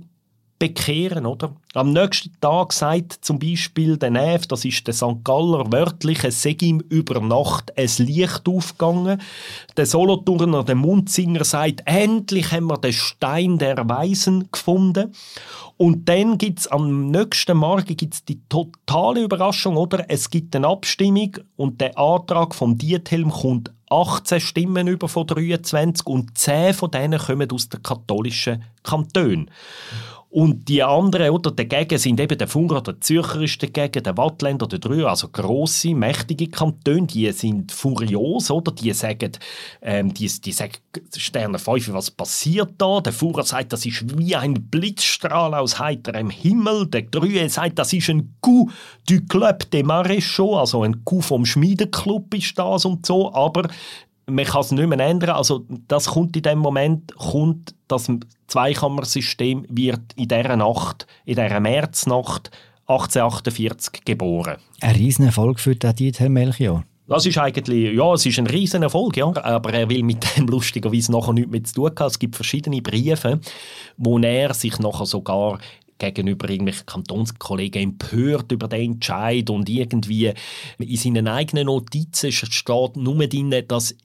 [0.60, 1.56] bekehren, oder?
[1.74, 5.24] Am nächsten Tag sagt zum Beispiel der Neff, das ist der St.
[5.24, 9.22] Galler wörtlich, es sei ihm über Nacht ein Licht aufgegangen.
[9.78, 15.13] Der Solothurner, der Mundzinger sagt, endlich haben wir den Stein der Weisen gefunden.
[15.78, 20.04] Und dann gibt es am nächsten Morgen gibt's die totale Überraschung, oder?
[20.10, 26.06] Es gibt eine Abstimmung und der Antrag vom Diethelm kommt 18 Stimmen über von 23
[26.06, 29.50] und 10 von denen kommen aus den katholischen Kantonen.
[30.32, 34.68] Und die anderen, oder, dagegen sind eben der Funger, der Zürcher ist dagegen, der Wattländer,
[34.68, 38.72] der Drüer, also grosse, mächtige Kantone, die sind furios, oder?
[38.72, 39.32] Die sagen,
[39.82, 40.74] ähm, die, die sagen,
[41.18, 43.02] Sterne 5, was passiert da?
[43.02, 46.86] Der Fuhrer sagt, das ist wie ein Blitzstrahl aus heiterem Himmel.
[46.86, 48.72] Der Drüe sagt, das ist ein Coup
[49.10, 53.68] du Club de Maréchaux, also ein Coup vom Schmiedenclub ist das und so, aber
[54.30, 55.32] man kann es nicht mehr ändern.
[55.32, 58.12] Also das kommt in dem Moment, kommt das
[58.48, 62.52] Zweikammersystem wird in dieser Nacht, in dieser Märznacht
[62.88, 64.58] 1848 geboren.
[64.82, 66.84] Ein Riesenerfolg für den Dieter Melchior.
[67.08, 71.12] Das ist eigentlich, ja, es ist ein Riesenerfolg, ja, aber er will mit dem lustigerweise
[71.12, 72.08] nachher nichts mehr zu tun haben.
[72.08, 73.39] Es gibt verschiedene Briefe,
[73.98, 75.58] wo er sich nachher sogar
[76.00, 80.34] gegenüber irgendwelchen Kantonskollegen empört über den Entscheid und irgendwie
[80.80, 83.96] in seinen eigenen Notizen steht nur drin, dass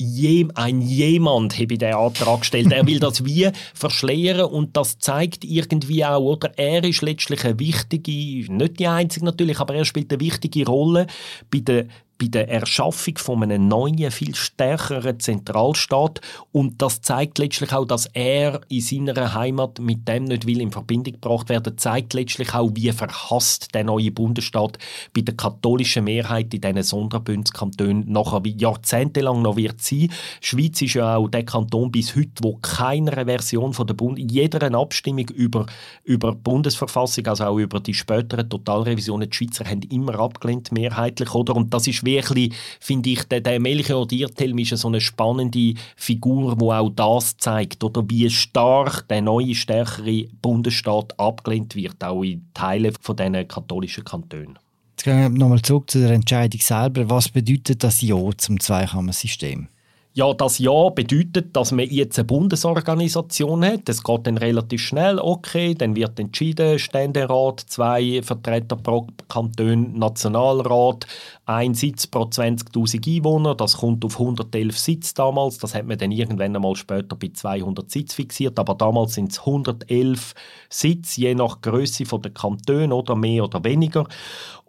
[0.54, 2.72] ein jemand habe den Antrag gestellt.
[2.72, 7.58] Er will das wie verschleiern und das zeigt irgendwie auch, oder er ist letztlich eine
[7.58, 11.06] wichtige, nicht die einzige natürlich, aber er spielt eine wichtige Rolle
[11.50, 11.86] bei der
[12.18, 16.20] bei der Erschaffung von einem neuen, viel stärkeren Zentralstaat.
[16.52, 20.70] Und das zeigt letztlich auch, dass er in seiner Heimat mit dem nicht will in
[20.70, 24.78] Verbindung gebracht werden, zeigt letztlich auch, wie verhasst der neue Bundesstaat
[25.12, 30.10] bei der katholischen Mehrheit in diesen Sonderbündskantonen nachher wie jahrzehntelang noch wird sein.
[30.42, 34.18] Die Schweiz ist ja auch der Kanton bis heute, wo keiner Version von der Bund,
[34.18, 35.66] jeder Abstimmung über,
[36.04, 41.34] über die Bundesverfassung, also auch über die späteren Totalrevisionen, die Schweizer haben immer abgelehnt, mehrheitlich,
[41.34, 41.56] oder?
[41.56, 46.60] Und das ist wie finde ich, der, der Melchior Diertelm ist so eine spannende Figur,
[46.60, 52.46] wo auch das zeigt, oder wie stark der neue, stärkere Bundesstaat abgelehnt wird, auch in
[52.54, 54.58] Teilen von diesen katholischen Kantonen.
[54.92, 57.10] Jetzt gehen wir nochmal zurück zu der Entscheidung selber.
[57.10, 59.68] Was bedeutet das Ja zum Zweikammersystem?
[60.16, 63.80] Ja, das Ja bedeutet, dass man jetzt eine Bundesorganisation hat.
[63.86, 65.18] Das geht dann relativ schnell.
[65.18, 71.08] Okay, dann wird entschieden, Ständerat, zwei Vertreter pro Kanton, Nationalrat,
[71.46, 73.54] ein Sitz pro 20.000 Einwohner.
[73.54, 75.58] Das kommt auf 111 Sitz damals.
[75.58, 78.58] Das hat man dann irgendwann einmal später bei 200 Sitz fixiert.
[78.58, 80.34] Aber damals sind es 111
[80.70, 84.06] Sitz, je nach Größe der Kantone oder mehr oder weniger.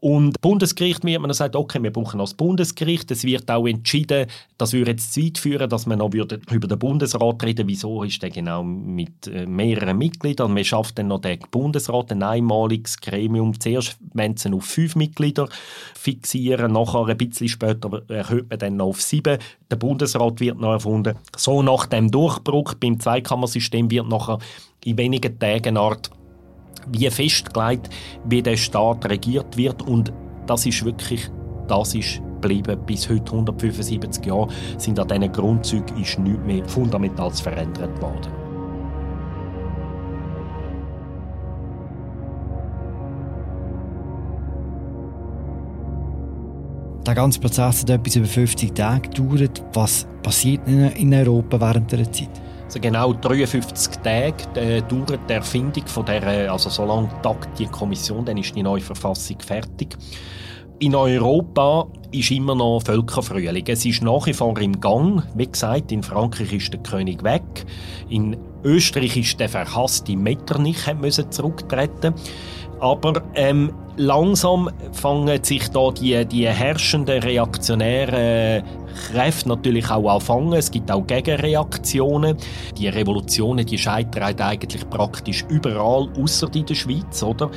[0.05, 3.09] Und Bundesgericht wird man sagt, okay, wir brauchen das Bundesgericht.
[3.09, 6.79] Es wird auch entschieden, das würde jetzt zu weit führen, dass man noch über den
[6.79, 10.53] Bundesrat reden Wieso ist der genau mit äh, mehreren Mitgliedern?
[10.53, 13.59] Man schafft dann noch den Bundesrat, ein einmaliges Gremium.
[13.59, 15.49] Zuerst wenn sie auf fünf Mitglieder
[15.95, 19.37] fixieren, nachher ein bisschen später erhöht man dann noch auf sieben.
[19.69, 21.17] Der Bundesrat wird noch erfunden.
[21.35, 24.39] So nach dem Durchbruch beim Zweikammersystem wird nachher
[24.83, 26.09] in wenigen Tagen Art
[26.87, 27.89] wie festgelegt,
[28.25, 30.13] wie der Staat regiert wird und
[30.45, 31.29] das ist wirklich,
[31.67, 37.41] das ist geblieben bis heute 175 Jahre, sind an diesen Grundzügen ist nichts mehr Fundamentales
[37.41, 38.44] verändert worden.
[47.05, 49.63] Der ganze Prozess hat etwas über 50 Tage gedauert.
[49.73, 52.29] Was passiert in Europa während dieser Zeit?
[52.63, 57.67] Also genau 53 Tage äh, dauert die Erfindung von der, also so lange tagt die
[57.67, 59.95] Kommission, dann ist die neue Verfassung fertig.
[60.79, 63.63] In Europa ist immer noch Völkerfrühling.
[63.67, 65.23] Es ist nach wie vor im Gang.
[65.35, 67.65] Wie gesagt, in Frankreich ist der König weg.
[68.09, 70.79] In Österreich ist der verhasste Metternich
[71.29, 72.15] zurücktreten.
[72.79, 78.63] Aber ähm, langsam fangen sich da die, die herrschenden reaktionären
[79.11, 80.53] Kräfte natürlich auch anfangen.
[80.53, 82.37] Es gibt auch Gegenreaktionen.
[82.77, 87.49] Die Revolutionen, die scheitern eigentlich praktisch überall, außer in der Schweiz, oder?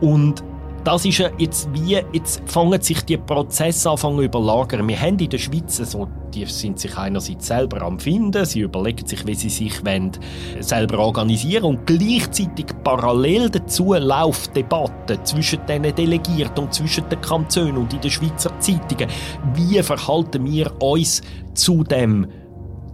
[0.00, 0.42] Und
[0.84, 4.86] das ist jetzt wie, jetzt fangen sich die Prozesse an zu überlagern.
[4.86, 9.06] Wir haben in der Schweiz so, die sind sich einerseits selber am Finden, sie überlegen
[9.06, 10.12] sich, wie sie sich wollen,
[10.60, 17.78] selber organisieren und gleichzeitig parallel dazu läuft Debatte zwischen den Delegierten und zwischen den Kantonen
[17.78, 19.08] und in den Schweizer Zeitungen.
[19.54, 21.22] Wie verhalten wir uns
[21.54, 22.26] zu dem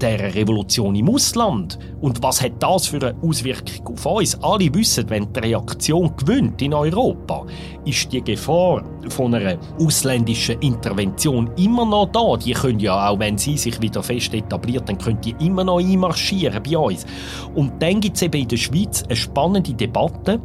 [0.00, 1.78] der Revolution im Ausland.
[2.00, 4.42] Und was hat das für eine Auswirkung auf uns?
[4.42, 7.46] Alle wissen, wenn die Reaktion gewinnt in Europa,
[7.84, 12.36] ist die Gefahr von einer ausländischen Intervention immer noch da.
[12.36, 15.80] Die können ja, auch wenn sie sich wieder fest etabliert, dann können die immer noch
[15.80, 17.06] einmarschieren bei uns.
[17.54, 20.40] Und dann gibt es eben in der Schweiz eine spannende Debatte.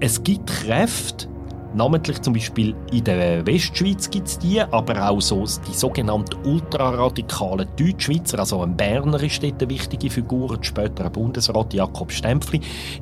[0.00, 1.28] Es gibt Kräfte,
[1.74, 7.66] Namentlich zum Beispiel in der Westschweiz gibt es die, aber auch so die sogenannten ultraradikalen
[7.76, 12.60] Deutschschweizer, also ein Berner ist dort eine wichtige Figur, später ein Bundesrat Jakob Stempfli,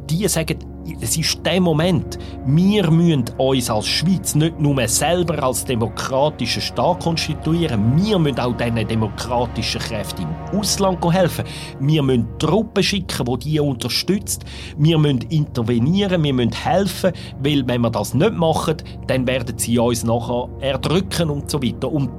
[0.08, 0.58] die sagen,
[1.00, 7.00] es ist der Moment, wir müssen uns als Schweiz nicht nur selber als demokratischen Staat
[7.00, 11.44] konstituieren, wir müssen auch diesen demokratischen Kräften im Ausland helfen.
[11.80, 14.44] Wir müssen Truppen schicken, die die unterstützt.
[14.76, 17.12] Wir müssen intervenieren, wir müssen helfen,
[17.42, 18.76] weil wenn wir das nicht machen,
[19.06, 21.90] dann werden sie uns nachher erdrücken und so weiter.
[21.90, 22.10] Und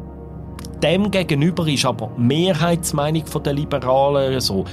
[0.82, 4.66] dem gegenüber ist aber die Mehrheitsmeinung der Liberalen so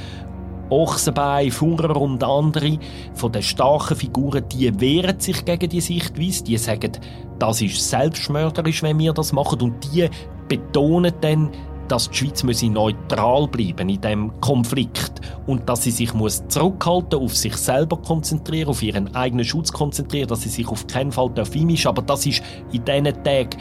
[0.70, 2.78] Ochsenbein, Fuhrer und andere
[3.14, 6.44] von den starken Figuren, die wehren sich gegen die Sichtweise.
[6.44, 6.92] Die sagen,
[7.38, 9.60] das ist selbstmörderisch, wenn wir das machen.
[9.60, 10.08] Und die
[10.48, 11.50] betonen dann,
[11.88, 17.34] dass die Schweiz neutral bleiben in diesem Konflikt und dass sie sich muss zurückhalten, auf
[17.34, 21.88] sich selber konzentrieren, auf ihren eigenen Schutz konzentrieren, dass sie sich auf keinen Fall einmischen
[21.88, 22.42] Aber das ist
[22.72, 23.56] in diesen Tagen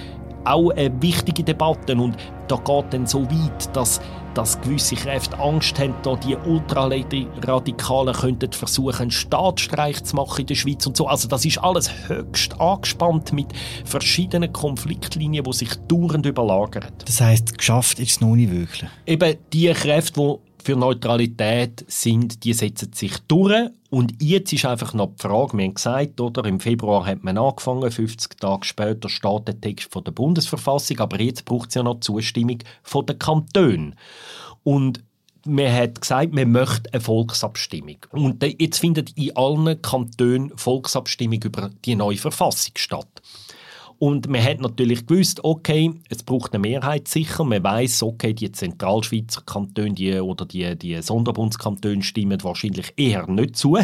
[0.47, 2.15] auch eine wichtige Debatte und
[2.47, 3.99] da geht dann so weit, dass,
[4.33, 10.47] dass gewisse Kräfte Angst haben, da die Ultraradikalen könnten versuchen, einen Staatsstreich zu machen in
[10.47, 11.07] der Schweiz und so.
[11.07, 13.47] Also das ist alles höchst angespannt mit
[13.85, 16.85] verschiedenen Konfliktlinien, die sich dauernd überlagern.
[17.05, 18.89] Das heißt, geschafft ist es noch nicht wirklich?
[19.05, 23.69] Eben die Kräfte, die für Neutralität sind, die setzen sich durch.
[23.89, 27.37] Und jetzt ist einfach noch die Frage, wir haben gesagt, oder, im Februar hat man
[27.37, 31.83] angefangen, 50 Tage später steht der Text von der Bundesverfassung, aber jetzt braucht es ja
[31.83, 33.95] noch Zustimmung von den Kantonen.
[34.63, 35.03] Und
[35.45, 37.97] man hat gesagt, man möchte eine Volksabstimmung.
[38.11, 43.07] Und jetzt findet in allen Kantonen Volksabstimmung über die neue Verfassung statt.
[43.99, 47.43] Und man hat natürlich gewusst, okay, es braucht eine Mehrheit sicher.
[47.43, 53.55] Man weiß, okay, die Zentralschweizer Kantone die, oder die, die Sonderbundskantone stimmen wahrscheinlich eher nicht
[53.55, 53.77] zu.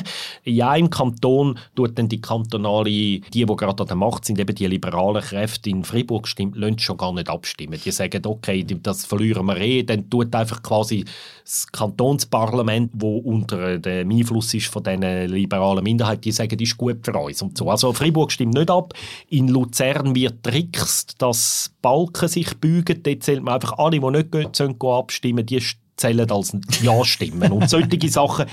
[0.43, 4.53] In einem Kanton tut dann die kantonale, die, die gerade an der Macht sind, eben
[4.53, 7.79] die liberalen Kräfte in Freiburg stimmt, lassen schon gar nicht abstimmen.
[7.83, 9.81] Die sagen, okay, das verlieren wir eh.
[9.81, 11.05] Dann tut einfach quasi
[11.43, 16.77] das Kantonsparlament, wo unter dem Einfluss ist von diesen liberalen Minderheiten, die sagen, das ist
[16.77, 17.69] gut für uns und so.
[17.71, 18.93] Also Freiburg stimmt nicht ab.
[19.29, 23.01] In Luzern Bern wird trickst, dass Balken sich beugen.
[23.03, 25.61] Dort zählt man einfach alle, die nicht gehen, sollen abstimmen, die
[25.95, 28.45] zählen als Ja-Stimmen und solche Sachen.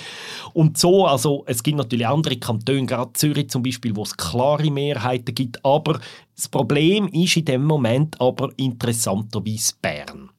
[0.52, 4.70] Und so, also es gibt natürlich andere Kantone, gerade Zürich zum Beispiel, wo es klare
[4.70, 6.00] Mehrheiten gibt, aber
[6.36, 10.30] das Problem ist in dem Moment aber interessanterweise Bern.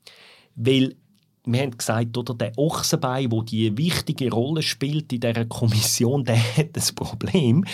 [0.55, 0.95] Weil
[1.43, 6.37] wir haben gesagt, oder, der Ochsenbein, wo die wichtige Rolle spielt in dieser Kommission, der
[6.57, 7.65] hat das Problem,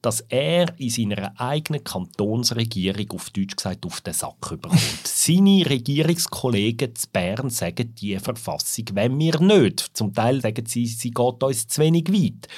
[0.00, 4.80] dass er in seiner eigenen Kantonsregierung, auf Deutsch gesagt, auf den Sack überkommt.
[5.04, 9.80] Seine Regierungskollegen zu Bern sagen, die Verfassung wenn wir nicht.
[9.96, 12.48] Zum Teil sagen sie, sie geht uns zu wenig weit.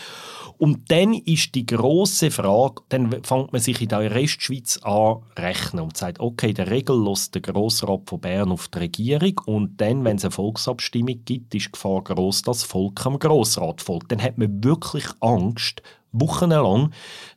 [0.59, 5.85] Und dann ist die große Frage, dann fängt man sich in der Restschweiz an rechnen
[5.85, 10.05] und sagt, okay, der Regel lässt der Grossrat von Bern auf die Regierung und dann,
[10.05, 14.13] wenn es eine Volksabstimmung gibt, ist die Gefahr groß, dass das Volk am Grossrat folgt.
[14.13, 15.83] Dann hat man wirklich Angst,
[16.13, 16.93] wochenlang,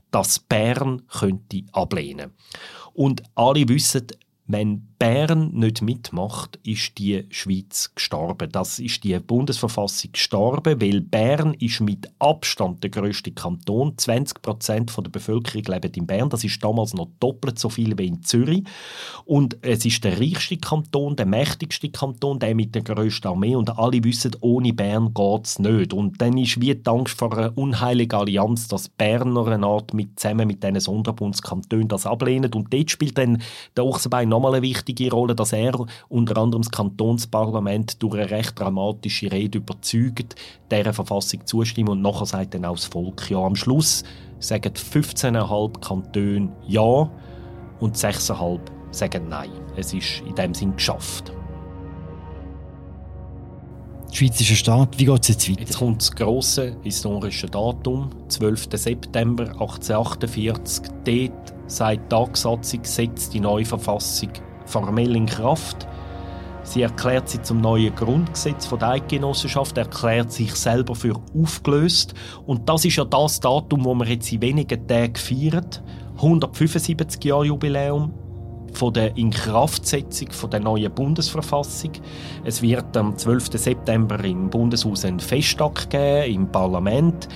[0.10, 2.32] dass Bern könnte ablehnen.
[2.94, 4.08] Und alle wissen,
[4.48, 8.52] wenn Bern nicht mitmacht, ist die Schweiz gestorben.
[8.52, 13.98] Das ist die Bundesverfassung gestorben, weil Bern ist mit Abstand der größte Kanton.
[13.98, 16.30] 20 Prozent der Bevölkerung leben in Bern.
[16.30, 18.64] Das ist damals noch doppelt so viel wie in Zürich.
[19.26, 23.56] Und es ist der reichste Kanton, der mächtigste Kanton, der mit der größten Armee.
[23.56, 25.94] Und alle wissen, ohne Bern geht es nicht.
[25.94, 30.20] Und dann ist wie die Angst vor einer unheiligen Allianz, dass Berner eine Art mit,
[30.20, 32.54] zusammen mit diesen Sonderbundskantonen das ablehnen.
[32.54, 33.42] Und dort spielt dann
[33.76, 35.74] der Ochsenbein nochmal eine wichtige Rolle, dass er
[36.10, 40.36] unter anderem das Kantonsparlament durch eine recht dramatische Rede überzeugt,
[40.72, 43.40] dieser Verfassung zustimmen und nachher sagt dann auch das Volk ja.
[43.40, 44.04] Am Schluss
[44.40, 47.10] sagen 15,5 Kantone ja
[47.80, 48.60] und 6,5
[48.92, 49.52] sagen nein.
[49.76, 51.32] Es ist in dem Sinn geschafft.
[54.14, 55.62] Schweizerischer Staat, wie geht es jetzt weiter?
[55.62, 58.68] Jetzt kommt das grosse historische Datum, 12.
[58.74, 60.84] September 1848.
[61.06, 64.32] Dort sagt die Tagsatzung, setzt die neue Verfassung
[64.72, 65.88] formell in Kraft.
[66.64, 72.14] Sie erklärt sie zum neuen Grundgesetz der Eidgenossenschaft, erklärt sich selber für aufgelöst.
[72.46, 75.68] Und das ist ja das Datum, wo wir jetzt in wenigen Tagen feiern.
[76.18, 78.14] 175 Jahre Jubiläum
[78.74, 81.92] von der Inkraftsetzung der neuen Bundesverfassung.
[82.44, 83.50] Es wird am 12.
[83.54, 87.28] September im Bundeshaus einen Festtag geben, im Parlament.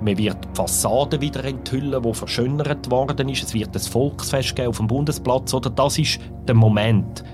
[0.00, 3.44] Man wird die Fassade wieder enthüllen, die verschönert worden ist.
[3.44, 5.54] Es wird ein Volksfest geben auf dem Bundesplatz.
[5.54, 7.24] Oder das ist der Moment.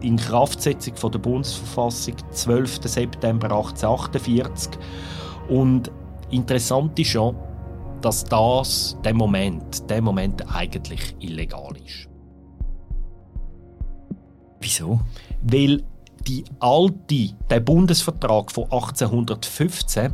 [0.00, 2.80] Inkraftsetzung der Bundesverfassung, 12.
[2.84, 4.78] September 1848.
[5.48, 5.90] Und
[6.30, 7.32] interessant ist ja,
[8.00, 12.08] dass das, der Moment, der Moment eigentlich illegal ist.
[14.60, 15.00] Wieso?
[15.42, 15.82] Weil
[16.26, 20.12] die alte, der Bundesvertrag von 1815,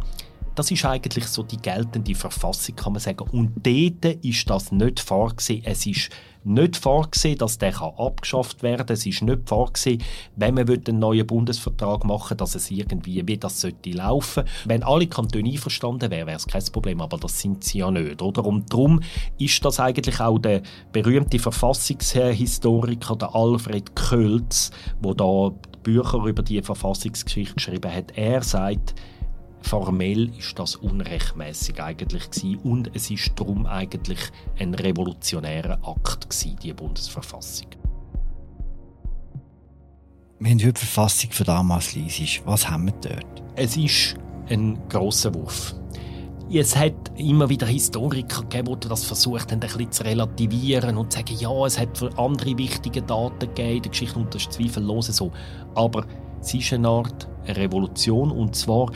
[0.55, 3.29] das ist eigentlich so die geltende Verfassung, kann man sagen.
[3.31, 5.63] Und dort ist das nicht vorgesehen.
[5.65, 6.11] Es ist
[6.45, 8.95] nicht vorgesehen, dass der abgeschafft werden kann.
[8.95, 10.03] Es ist nicht vorgesehen,
[10.37, 14.45] wenn man einen neuen Bundesvertrag machen will, dass es irgendwie, wie das sollte laufen.
[14.67, 18.21] Wenn alle Kantone einverstanden wären, wäre es kein Problem, aber das sind sie ja nicht,
[18.21, 18.45] oder?
[18.45, 19.01] Und darum
[19.39, 25.51] ist das eigentlich auch der berühmte Verfassungshistoriker, der Alfred Kölz, wo da
[25.83, 28.17] Bücher über die Verfassungsgeschichte geschrieben hat.
[28.17, 28.95] Er sagt,
[29.65, 32.59] formell ist das unrechtmäßig eigentlich gewesen.
[32.59, 34.19] und es ist darum eigentlich
[34.59, 37.69] ein revolutionärer Akt gewesen, die Bundesverfassung.
[40.39, 43.43] Wenn du die Verfassung von damals liest, was haben wir dort?
[43.57, 44.17] Es ist
[44.51, 45.75] ein großer Wurf.
[46.53, 51.11] Es hat immer wieder Historiker gegeben, die das versucht haben, ein bisschen zu relativieren und
[51.11, 54.43] zu sagen, ja, es hat für andere wichtige Daten gegeben in der Geschichte und das
[54.43, 55.33] ist zweifellos so.
[55.75, 56.05] Aber
[56.43, 58.91] es ist eine Art Revolution und zwar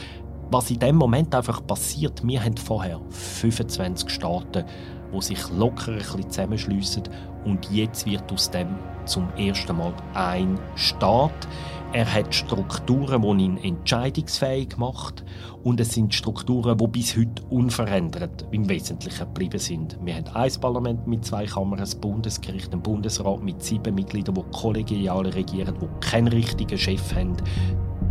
[0.51, 4.65] was in dem Moment einfach passiert, wir haben vorher 25 Staaten,
[5.13, 7.03] die sich locker ein bisschen zusammenschliessen
[7.45, 8.69] und jetzt wird aus dem
[9.05, 11.49] zum ersten Mal ein Staat.
[11.93, 15.25] Er hat Strukturen, die ihn entscheidungsfähig macht
[15.65, 19.99] und es sind Strukturen, die bis heute unverändert im Wesentlichen geblieben sind.
[20.03, 24.45] Wir haben ein Parlament mit zwei Kammern, ein Bundesgericht, einen Bundesrat mit sieben Mitgliedern, die
[24.53, 27.37] kollegial regieren, die keinen richtigen Chef haben.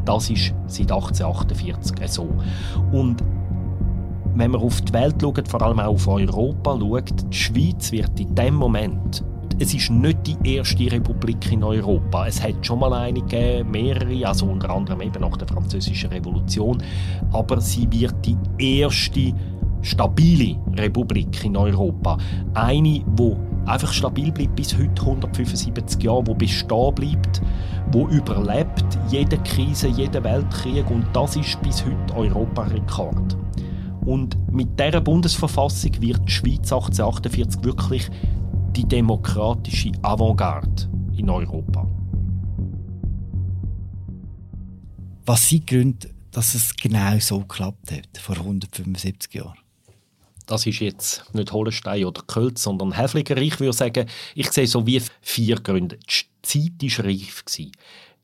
[0.08, 2.30] Das ist seit 1848 so.
[2.94, 3.22] Und
[4.36, 8.20] wenn man auf die Welt schaut, vor allem auch auf Europa schaut, die Schweiz wird
[8.20, 9.24] in dem Moment
[9.60, 12.28] es ist nicht die erste Republik in Europa.
[12.28, 16.78] Es hat schon mal gegeben, mehrere, also unter anderem eben nach der Französischen Revolution.
[17.32, 19.34] Aber sie wird die erste
[19.88, 22.18] stabile Republik in Europa.
[22.54, 23.36] Eine, die
[23.66, 27.42] einfach stabil bleibt bis heute, 175 Jahre, die bestehen bleibt
[27.92, 33.38] wo überlebt jede Krise, jeden Weltkrieg und das ist bis heute Europarekord.
[34.06, 38.10] Und mit dieser Bundesverfassung wird die Schweiz 1848 wirklich
[38.76, 41.88] die demokratische Avantgarde in Europa.
[45.26, 49.58] Was sind die Gründe, dass es genau so geklappt hat, vor 175 Jahren?
[50.48, 53.38] Das ist jetzt nicht Hollenstein oder Kölz, sondern Häfliger.
[53.38, 55.98] Ich würde sagen, ich sehe so wie vier Gründe.
[55.98, 57.44] Die Zeit war reif.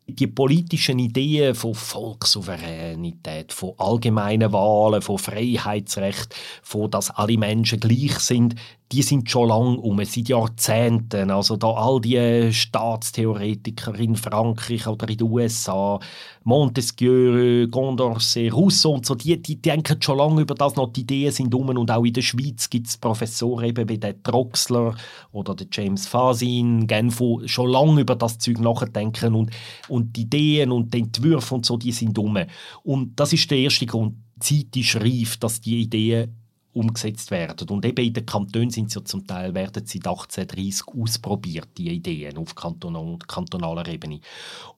[0.08, 8.20] Die politischen Ideen von Volkssouveränität, von allgemeinen Wahlen, von Freiheitsrecht, von dass alle Menschen gleich
[8.20, 8.56] sind,
[8.94, 11.32] die sind schon lange um, seit Jahrzehnten.
[11.32, 16.00] Also da all die Staatstheoretiker in Frankreich oder in den USA,
[16.44, 21.32] Montesquieu, Condorcet, Rousseau und so, die, die denken schon lange über das noch, die Ideen
[21.32, 24.96] sind um und auch in der Schweiz gibt es Professoren eben wie der Troxler
[25.32, 29.50] oder der James Fasin, Genf, schon lange über das Zeug nachdenken und,
[29.88, 32.38] und die Ideen und die Entwürfe und so, die sind um.
[32.84, 34.18] Und das ist der erste Grund.
[34.36, 36.43] Die Zeit ist reif, dass die Ideen
[36.74, 37.70] umgesetzt werden.
[37.70, 41.90] Und eben in den Kantonen sind sie ja zum Teil werden seit 1830 ausprobiert, die
[41.90, 44.20] Ideen auf kantonal kantonaler Ebene.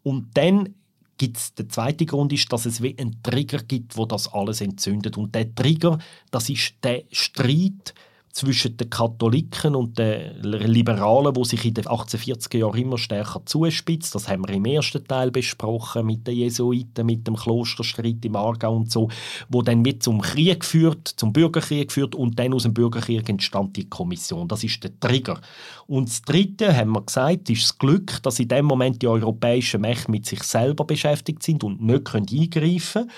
[0.04, 0.76] Und dann
[1.18, 4.62] gibt es der zweite Grund ist, dass es wie einen Trigger gibt, wo das alles
[4.62, 5.18] entzündet.
[5.18, 6.00] Und der Trigger,
[6.32, 7.94] das ist der Streit
[8.36, 14.14] zwischen den Katholiken und den Liberalen, wo sich in den 1840er Jahren immer stärker zuspitzt.
[14.14, 18.76] Das haben wir im ersten Teil besprochen mit den Jesuiten, mit dem Klosterstreit im Aargau
[18.76, 19.08] und so,
[19.48, 23.78] wo dann mit zum Krieg führt, zum Bürgerkrieg führt und dann aus dem Bürgerkrieg entstand
[23.78, 24.50] die Kommission.
[24.50, 25.40] Das ist der Trigger.
[25.88, 29.80] Und das Dritte, haben wir gesagt, ist das Glück, dass in dem Moment die europäischen
[29.80, 33.12] Mächte mit sich selber beschäftigt sind und nicht eingreifen können.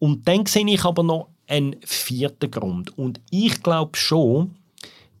[0.00, 2.96] Und dann sehe ich aber noch ein vierter Grund.
[2.96, 4.54] Und ich glaube schon,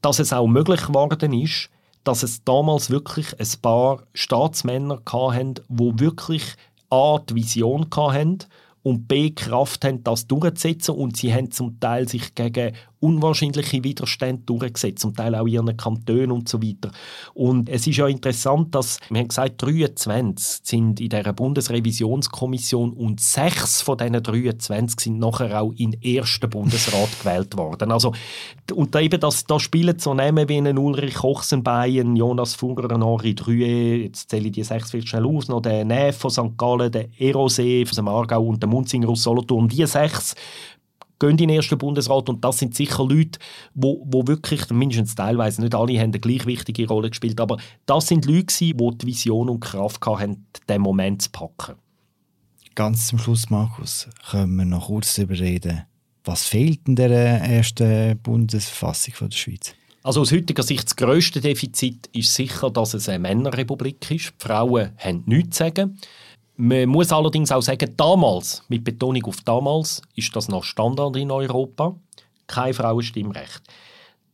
[0.00, 1.68] dass es auch möglich geworden ist,
[2.04, 6.44] dass es damals wirklich ein paar Staatsmänner hatten, die wirklich
[6.88, 8.38] A, die Vision hatten
[8.82, 14.42] und B, Kraft haben, das durchzusetzen und sie haben zum Teil sich gegen unwahrscheinliche Widerstände
[14.44, 16.90] durchgesetzt, zum Teil auch in ihren Kantonen und so weiter.
[17.34, 23.20] Und es ist ja interessant, dass, wir haben gesagt, 23 sind in dieser Bundesrevisionskommission und
[23.20, 27.90] sechs von diesen 23 sind nachher auch in den ersten Bundesrat gewählt worden.
[27.90, 28.12] Also,
[28.72, 33.34] und da, eben das, da spielen so Namen wie einen Ulrich Ochsenbein, Jonas Fugger, Henri
[33.34, 36.58] Drüe, jetzt zähle ich die sechs viel schnell aus, noch der Neff von St.
[36.58, 39.68] Gallen, der Erosee von Aargau und der Munzinger aus Solothurn.
[39.68, 40.34] Die sechs
[41.20, 43.38] gehen in den ersten Bundesrat und das sind sicher Leute,
[43.74, 48.08] wo, wo wirklich, mindestens teilweise, nicht alle haben eine gleich wichtige Rolle gespielt, aber das
[48.08, 51.76] sind Leute die die Vision und Kraft hatten, diesen Moment zu packen.
[52.74, 55.82] Ganz zum Schluss, Markus, können wir noch kurz darüber reden,
[56.24, 59.74] was fehlt in der ersten Bundesverfassung von der Schweiz?
[60.02, 64.30] Also aus heutiger Sicht das grösste Defizit ist sicher, dass es eine Männerrepublik ist.
[64.30, 65.98] Die Frauen haben nichts zu sagen.
[66.62, 71.30] Man muss allerdings auch sagen, damals, mit Betonung auf damals, ist das noch Standard in
[71.30, 71.96] Europa.
[72.46, 73.62] Kein Frauenstimmrecht.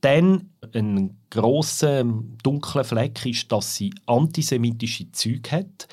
[0.00, 2.04] Dann ein grosser
[2.42, 5.88] dunkler Fleck ist, dass sie antisemitische Züge hat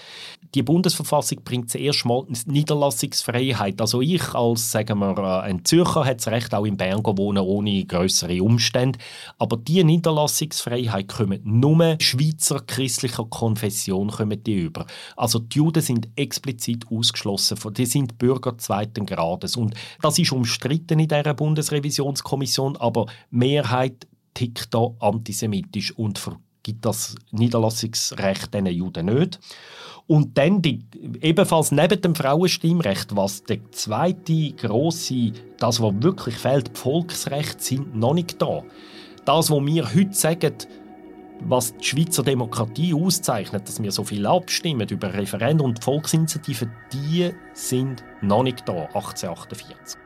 [0.56, 3.82] die Bundesverfassung bringt zuerst mal Niederlassungsfreiheit.
[3.82, 7.18] Also ich als, sagen wir, äh, ein Zürcher hat das Recht, auch in Bern zu
[7.18, 9.00] wohnen, ohne größere Umstände.
[9.40, 14.86] Aber die Niederlassungsfreiheit kommen nur Schweizer christlicher Konfession kommen die über.
[15.16, 17.58] Also die Juden sind explizit ausgeschlossen.
[17.74, 19.56] Die sind Bürger zweiten Grades.
[19.56, 27.16] Und das ist umstritten in dieser Bundesrevisionskommission, aber Mehrheit tickt da antisemitisch und vergibt das
[27.32, 29.40] Niederlassungsrecht den Juden nicht.
[30.06, 30.80] Und dann die,
[31.22, 37.96] ebenfalls neben dem Frauenstimmrecht, was der zweite große, das was wirklich fehlt, die Volksrechte sind
[37.96, 38.64] noch nicht da.
[39.26, 40.54] Das, was wir heute sagen,
[41.40, 47.32] was die Schweizer Demokratie auszeichnet, dass wir so viel abstimmen über Referenden und Volksinitiativen, die
[47.54, 50.03] sind noch nicht da, 1848.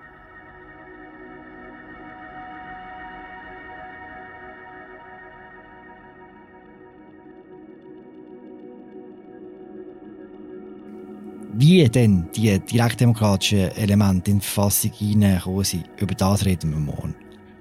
[11.59, 17.15] Wie denn die direktdemokratischen Elemente in die Verfassung hineingekommen sind, über das reden wir morgen.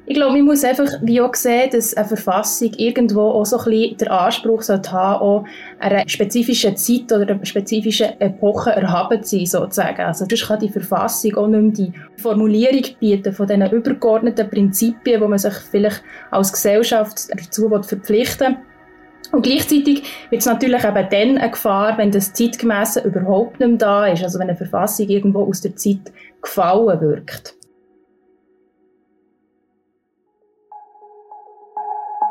[0.04, 3.64] Ich glaube, man muss einfach wie auch sehen, dass eine Verfassung irgendwo auch so ein
[3.64, 5.44] bisschen den Anspruch sollte haben, auch
[5.78, 10.02] einer spezifischen Zeit oder einer spezifischen Epoche erhaben zu sein, sozusagen.
[10.02, 15.22] Also sonst kann die Verfassung auch nicht mehr die Formulierung bieten von diesen übergeordneten Prinzipien,
[15.22, 18.75] wo man sich vielleicht als Gesellschaft dazu verpflichten will
[19.32, 23.78] und gleichzeitig wird es natürlich eben dann eine Gefahr, wenn das Zeitgemäße überhaupt nicht mehr
[23.78, 26.12] da ist, also wenn eine Verfassung irgendwo aus der Zeit
[26.42, 27.54] gefallen wirkt.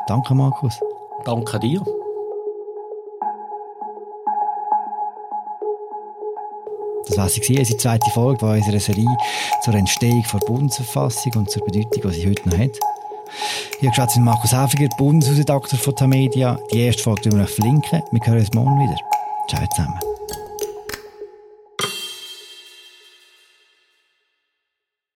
[0.06, 0.78] Danke, Markus.
[1.24, 1.82] Danke dir.
[7.08, 9.16] Das war sie, unsere zweite Folge von unserer Serie
[9.62, 12.95] zur Entstehung der Bundesverfassung und zur Bedeutung, die sie heute noch hat.
[13.80, 16.58] Ich habe mit Markus Häfiger, Bundesredakteur von Tamedia.
[16.72, 18.02] Die erste Folge verlinken.
[18.10, 18.96] Wir hören uns morgen wieder.
[19.48, 20.15] Ciao zusammen.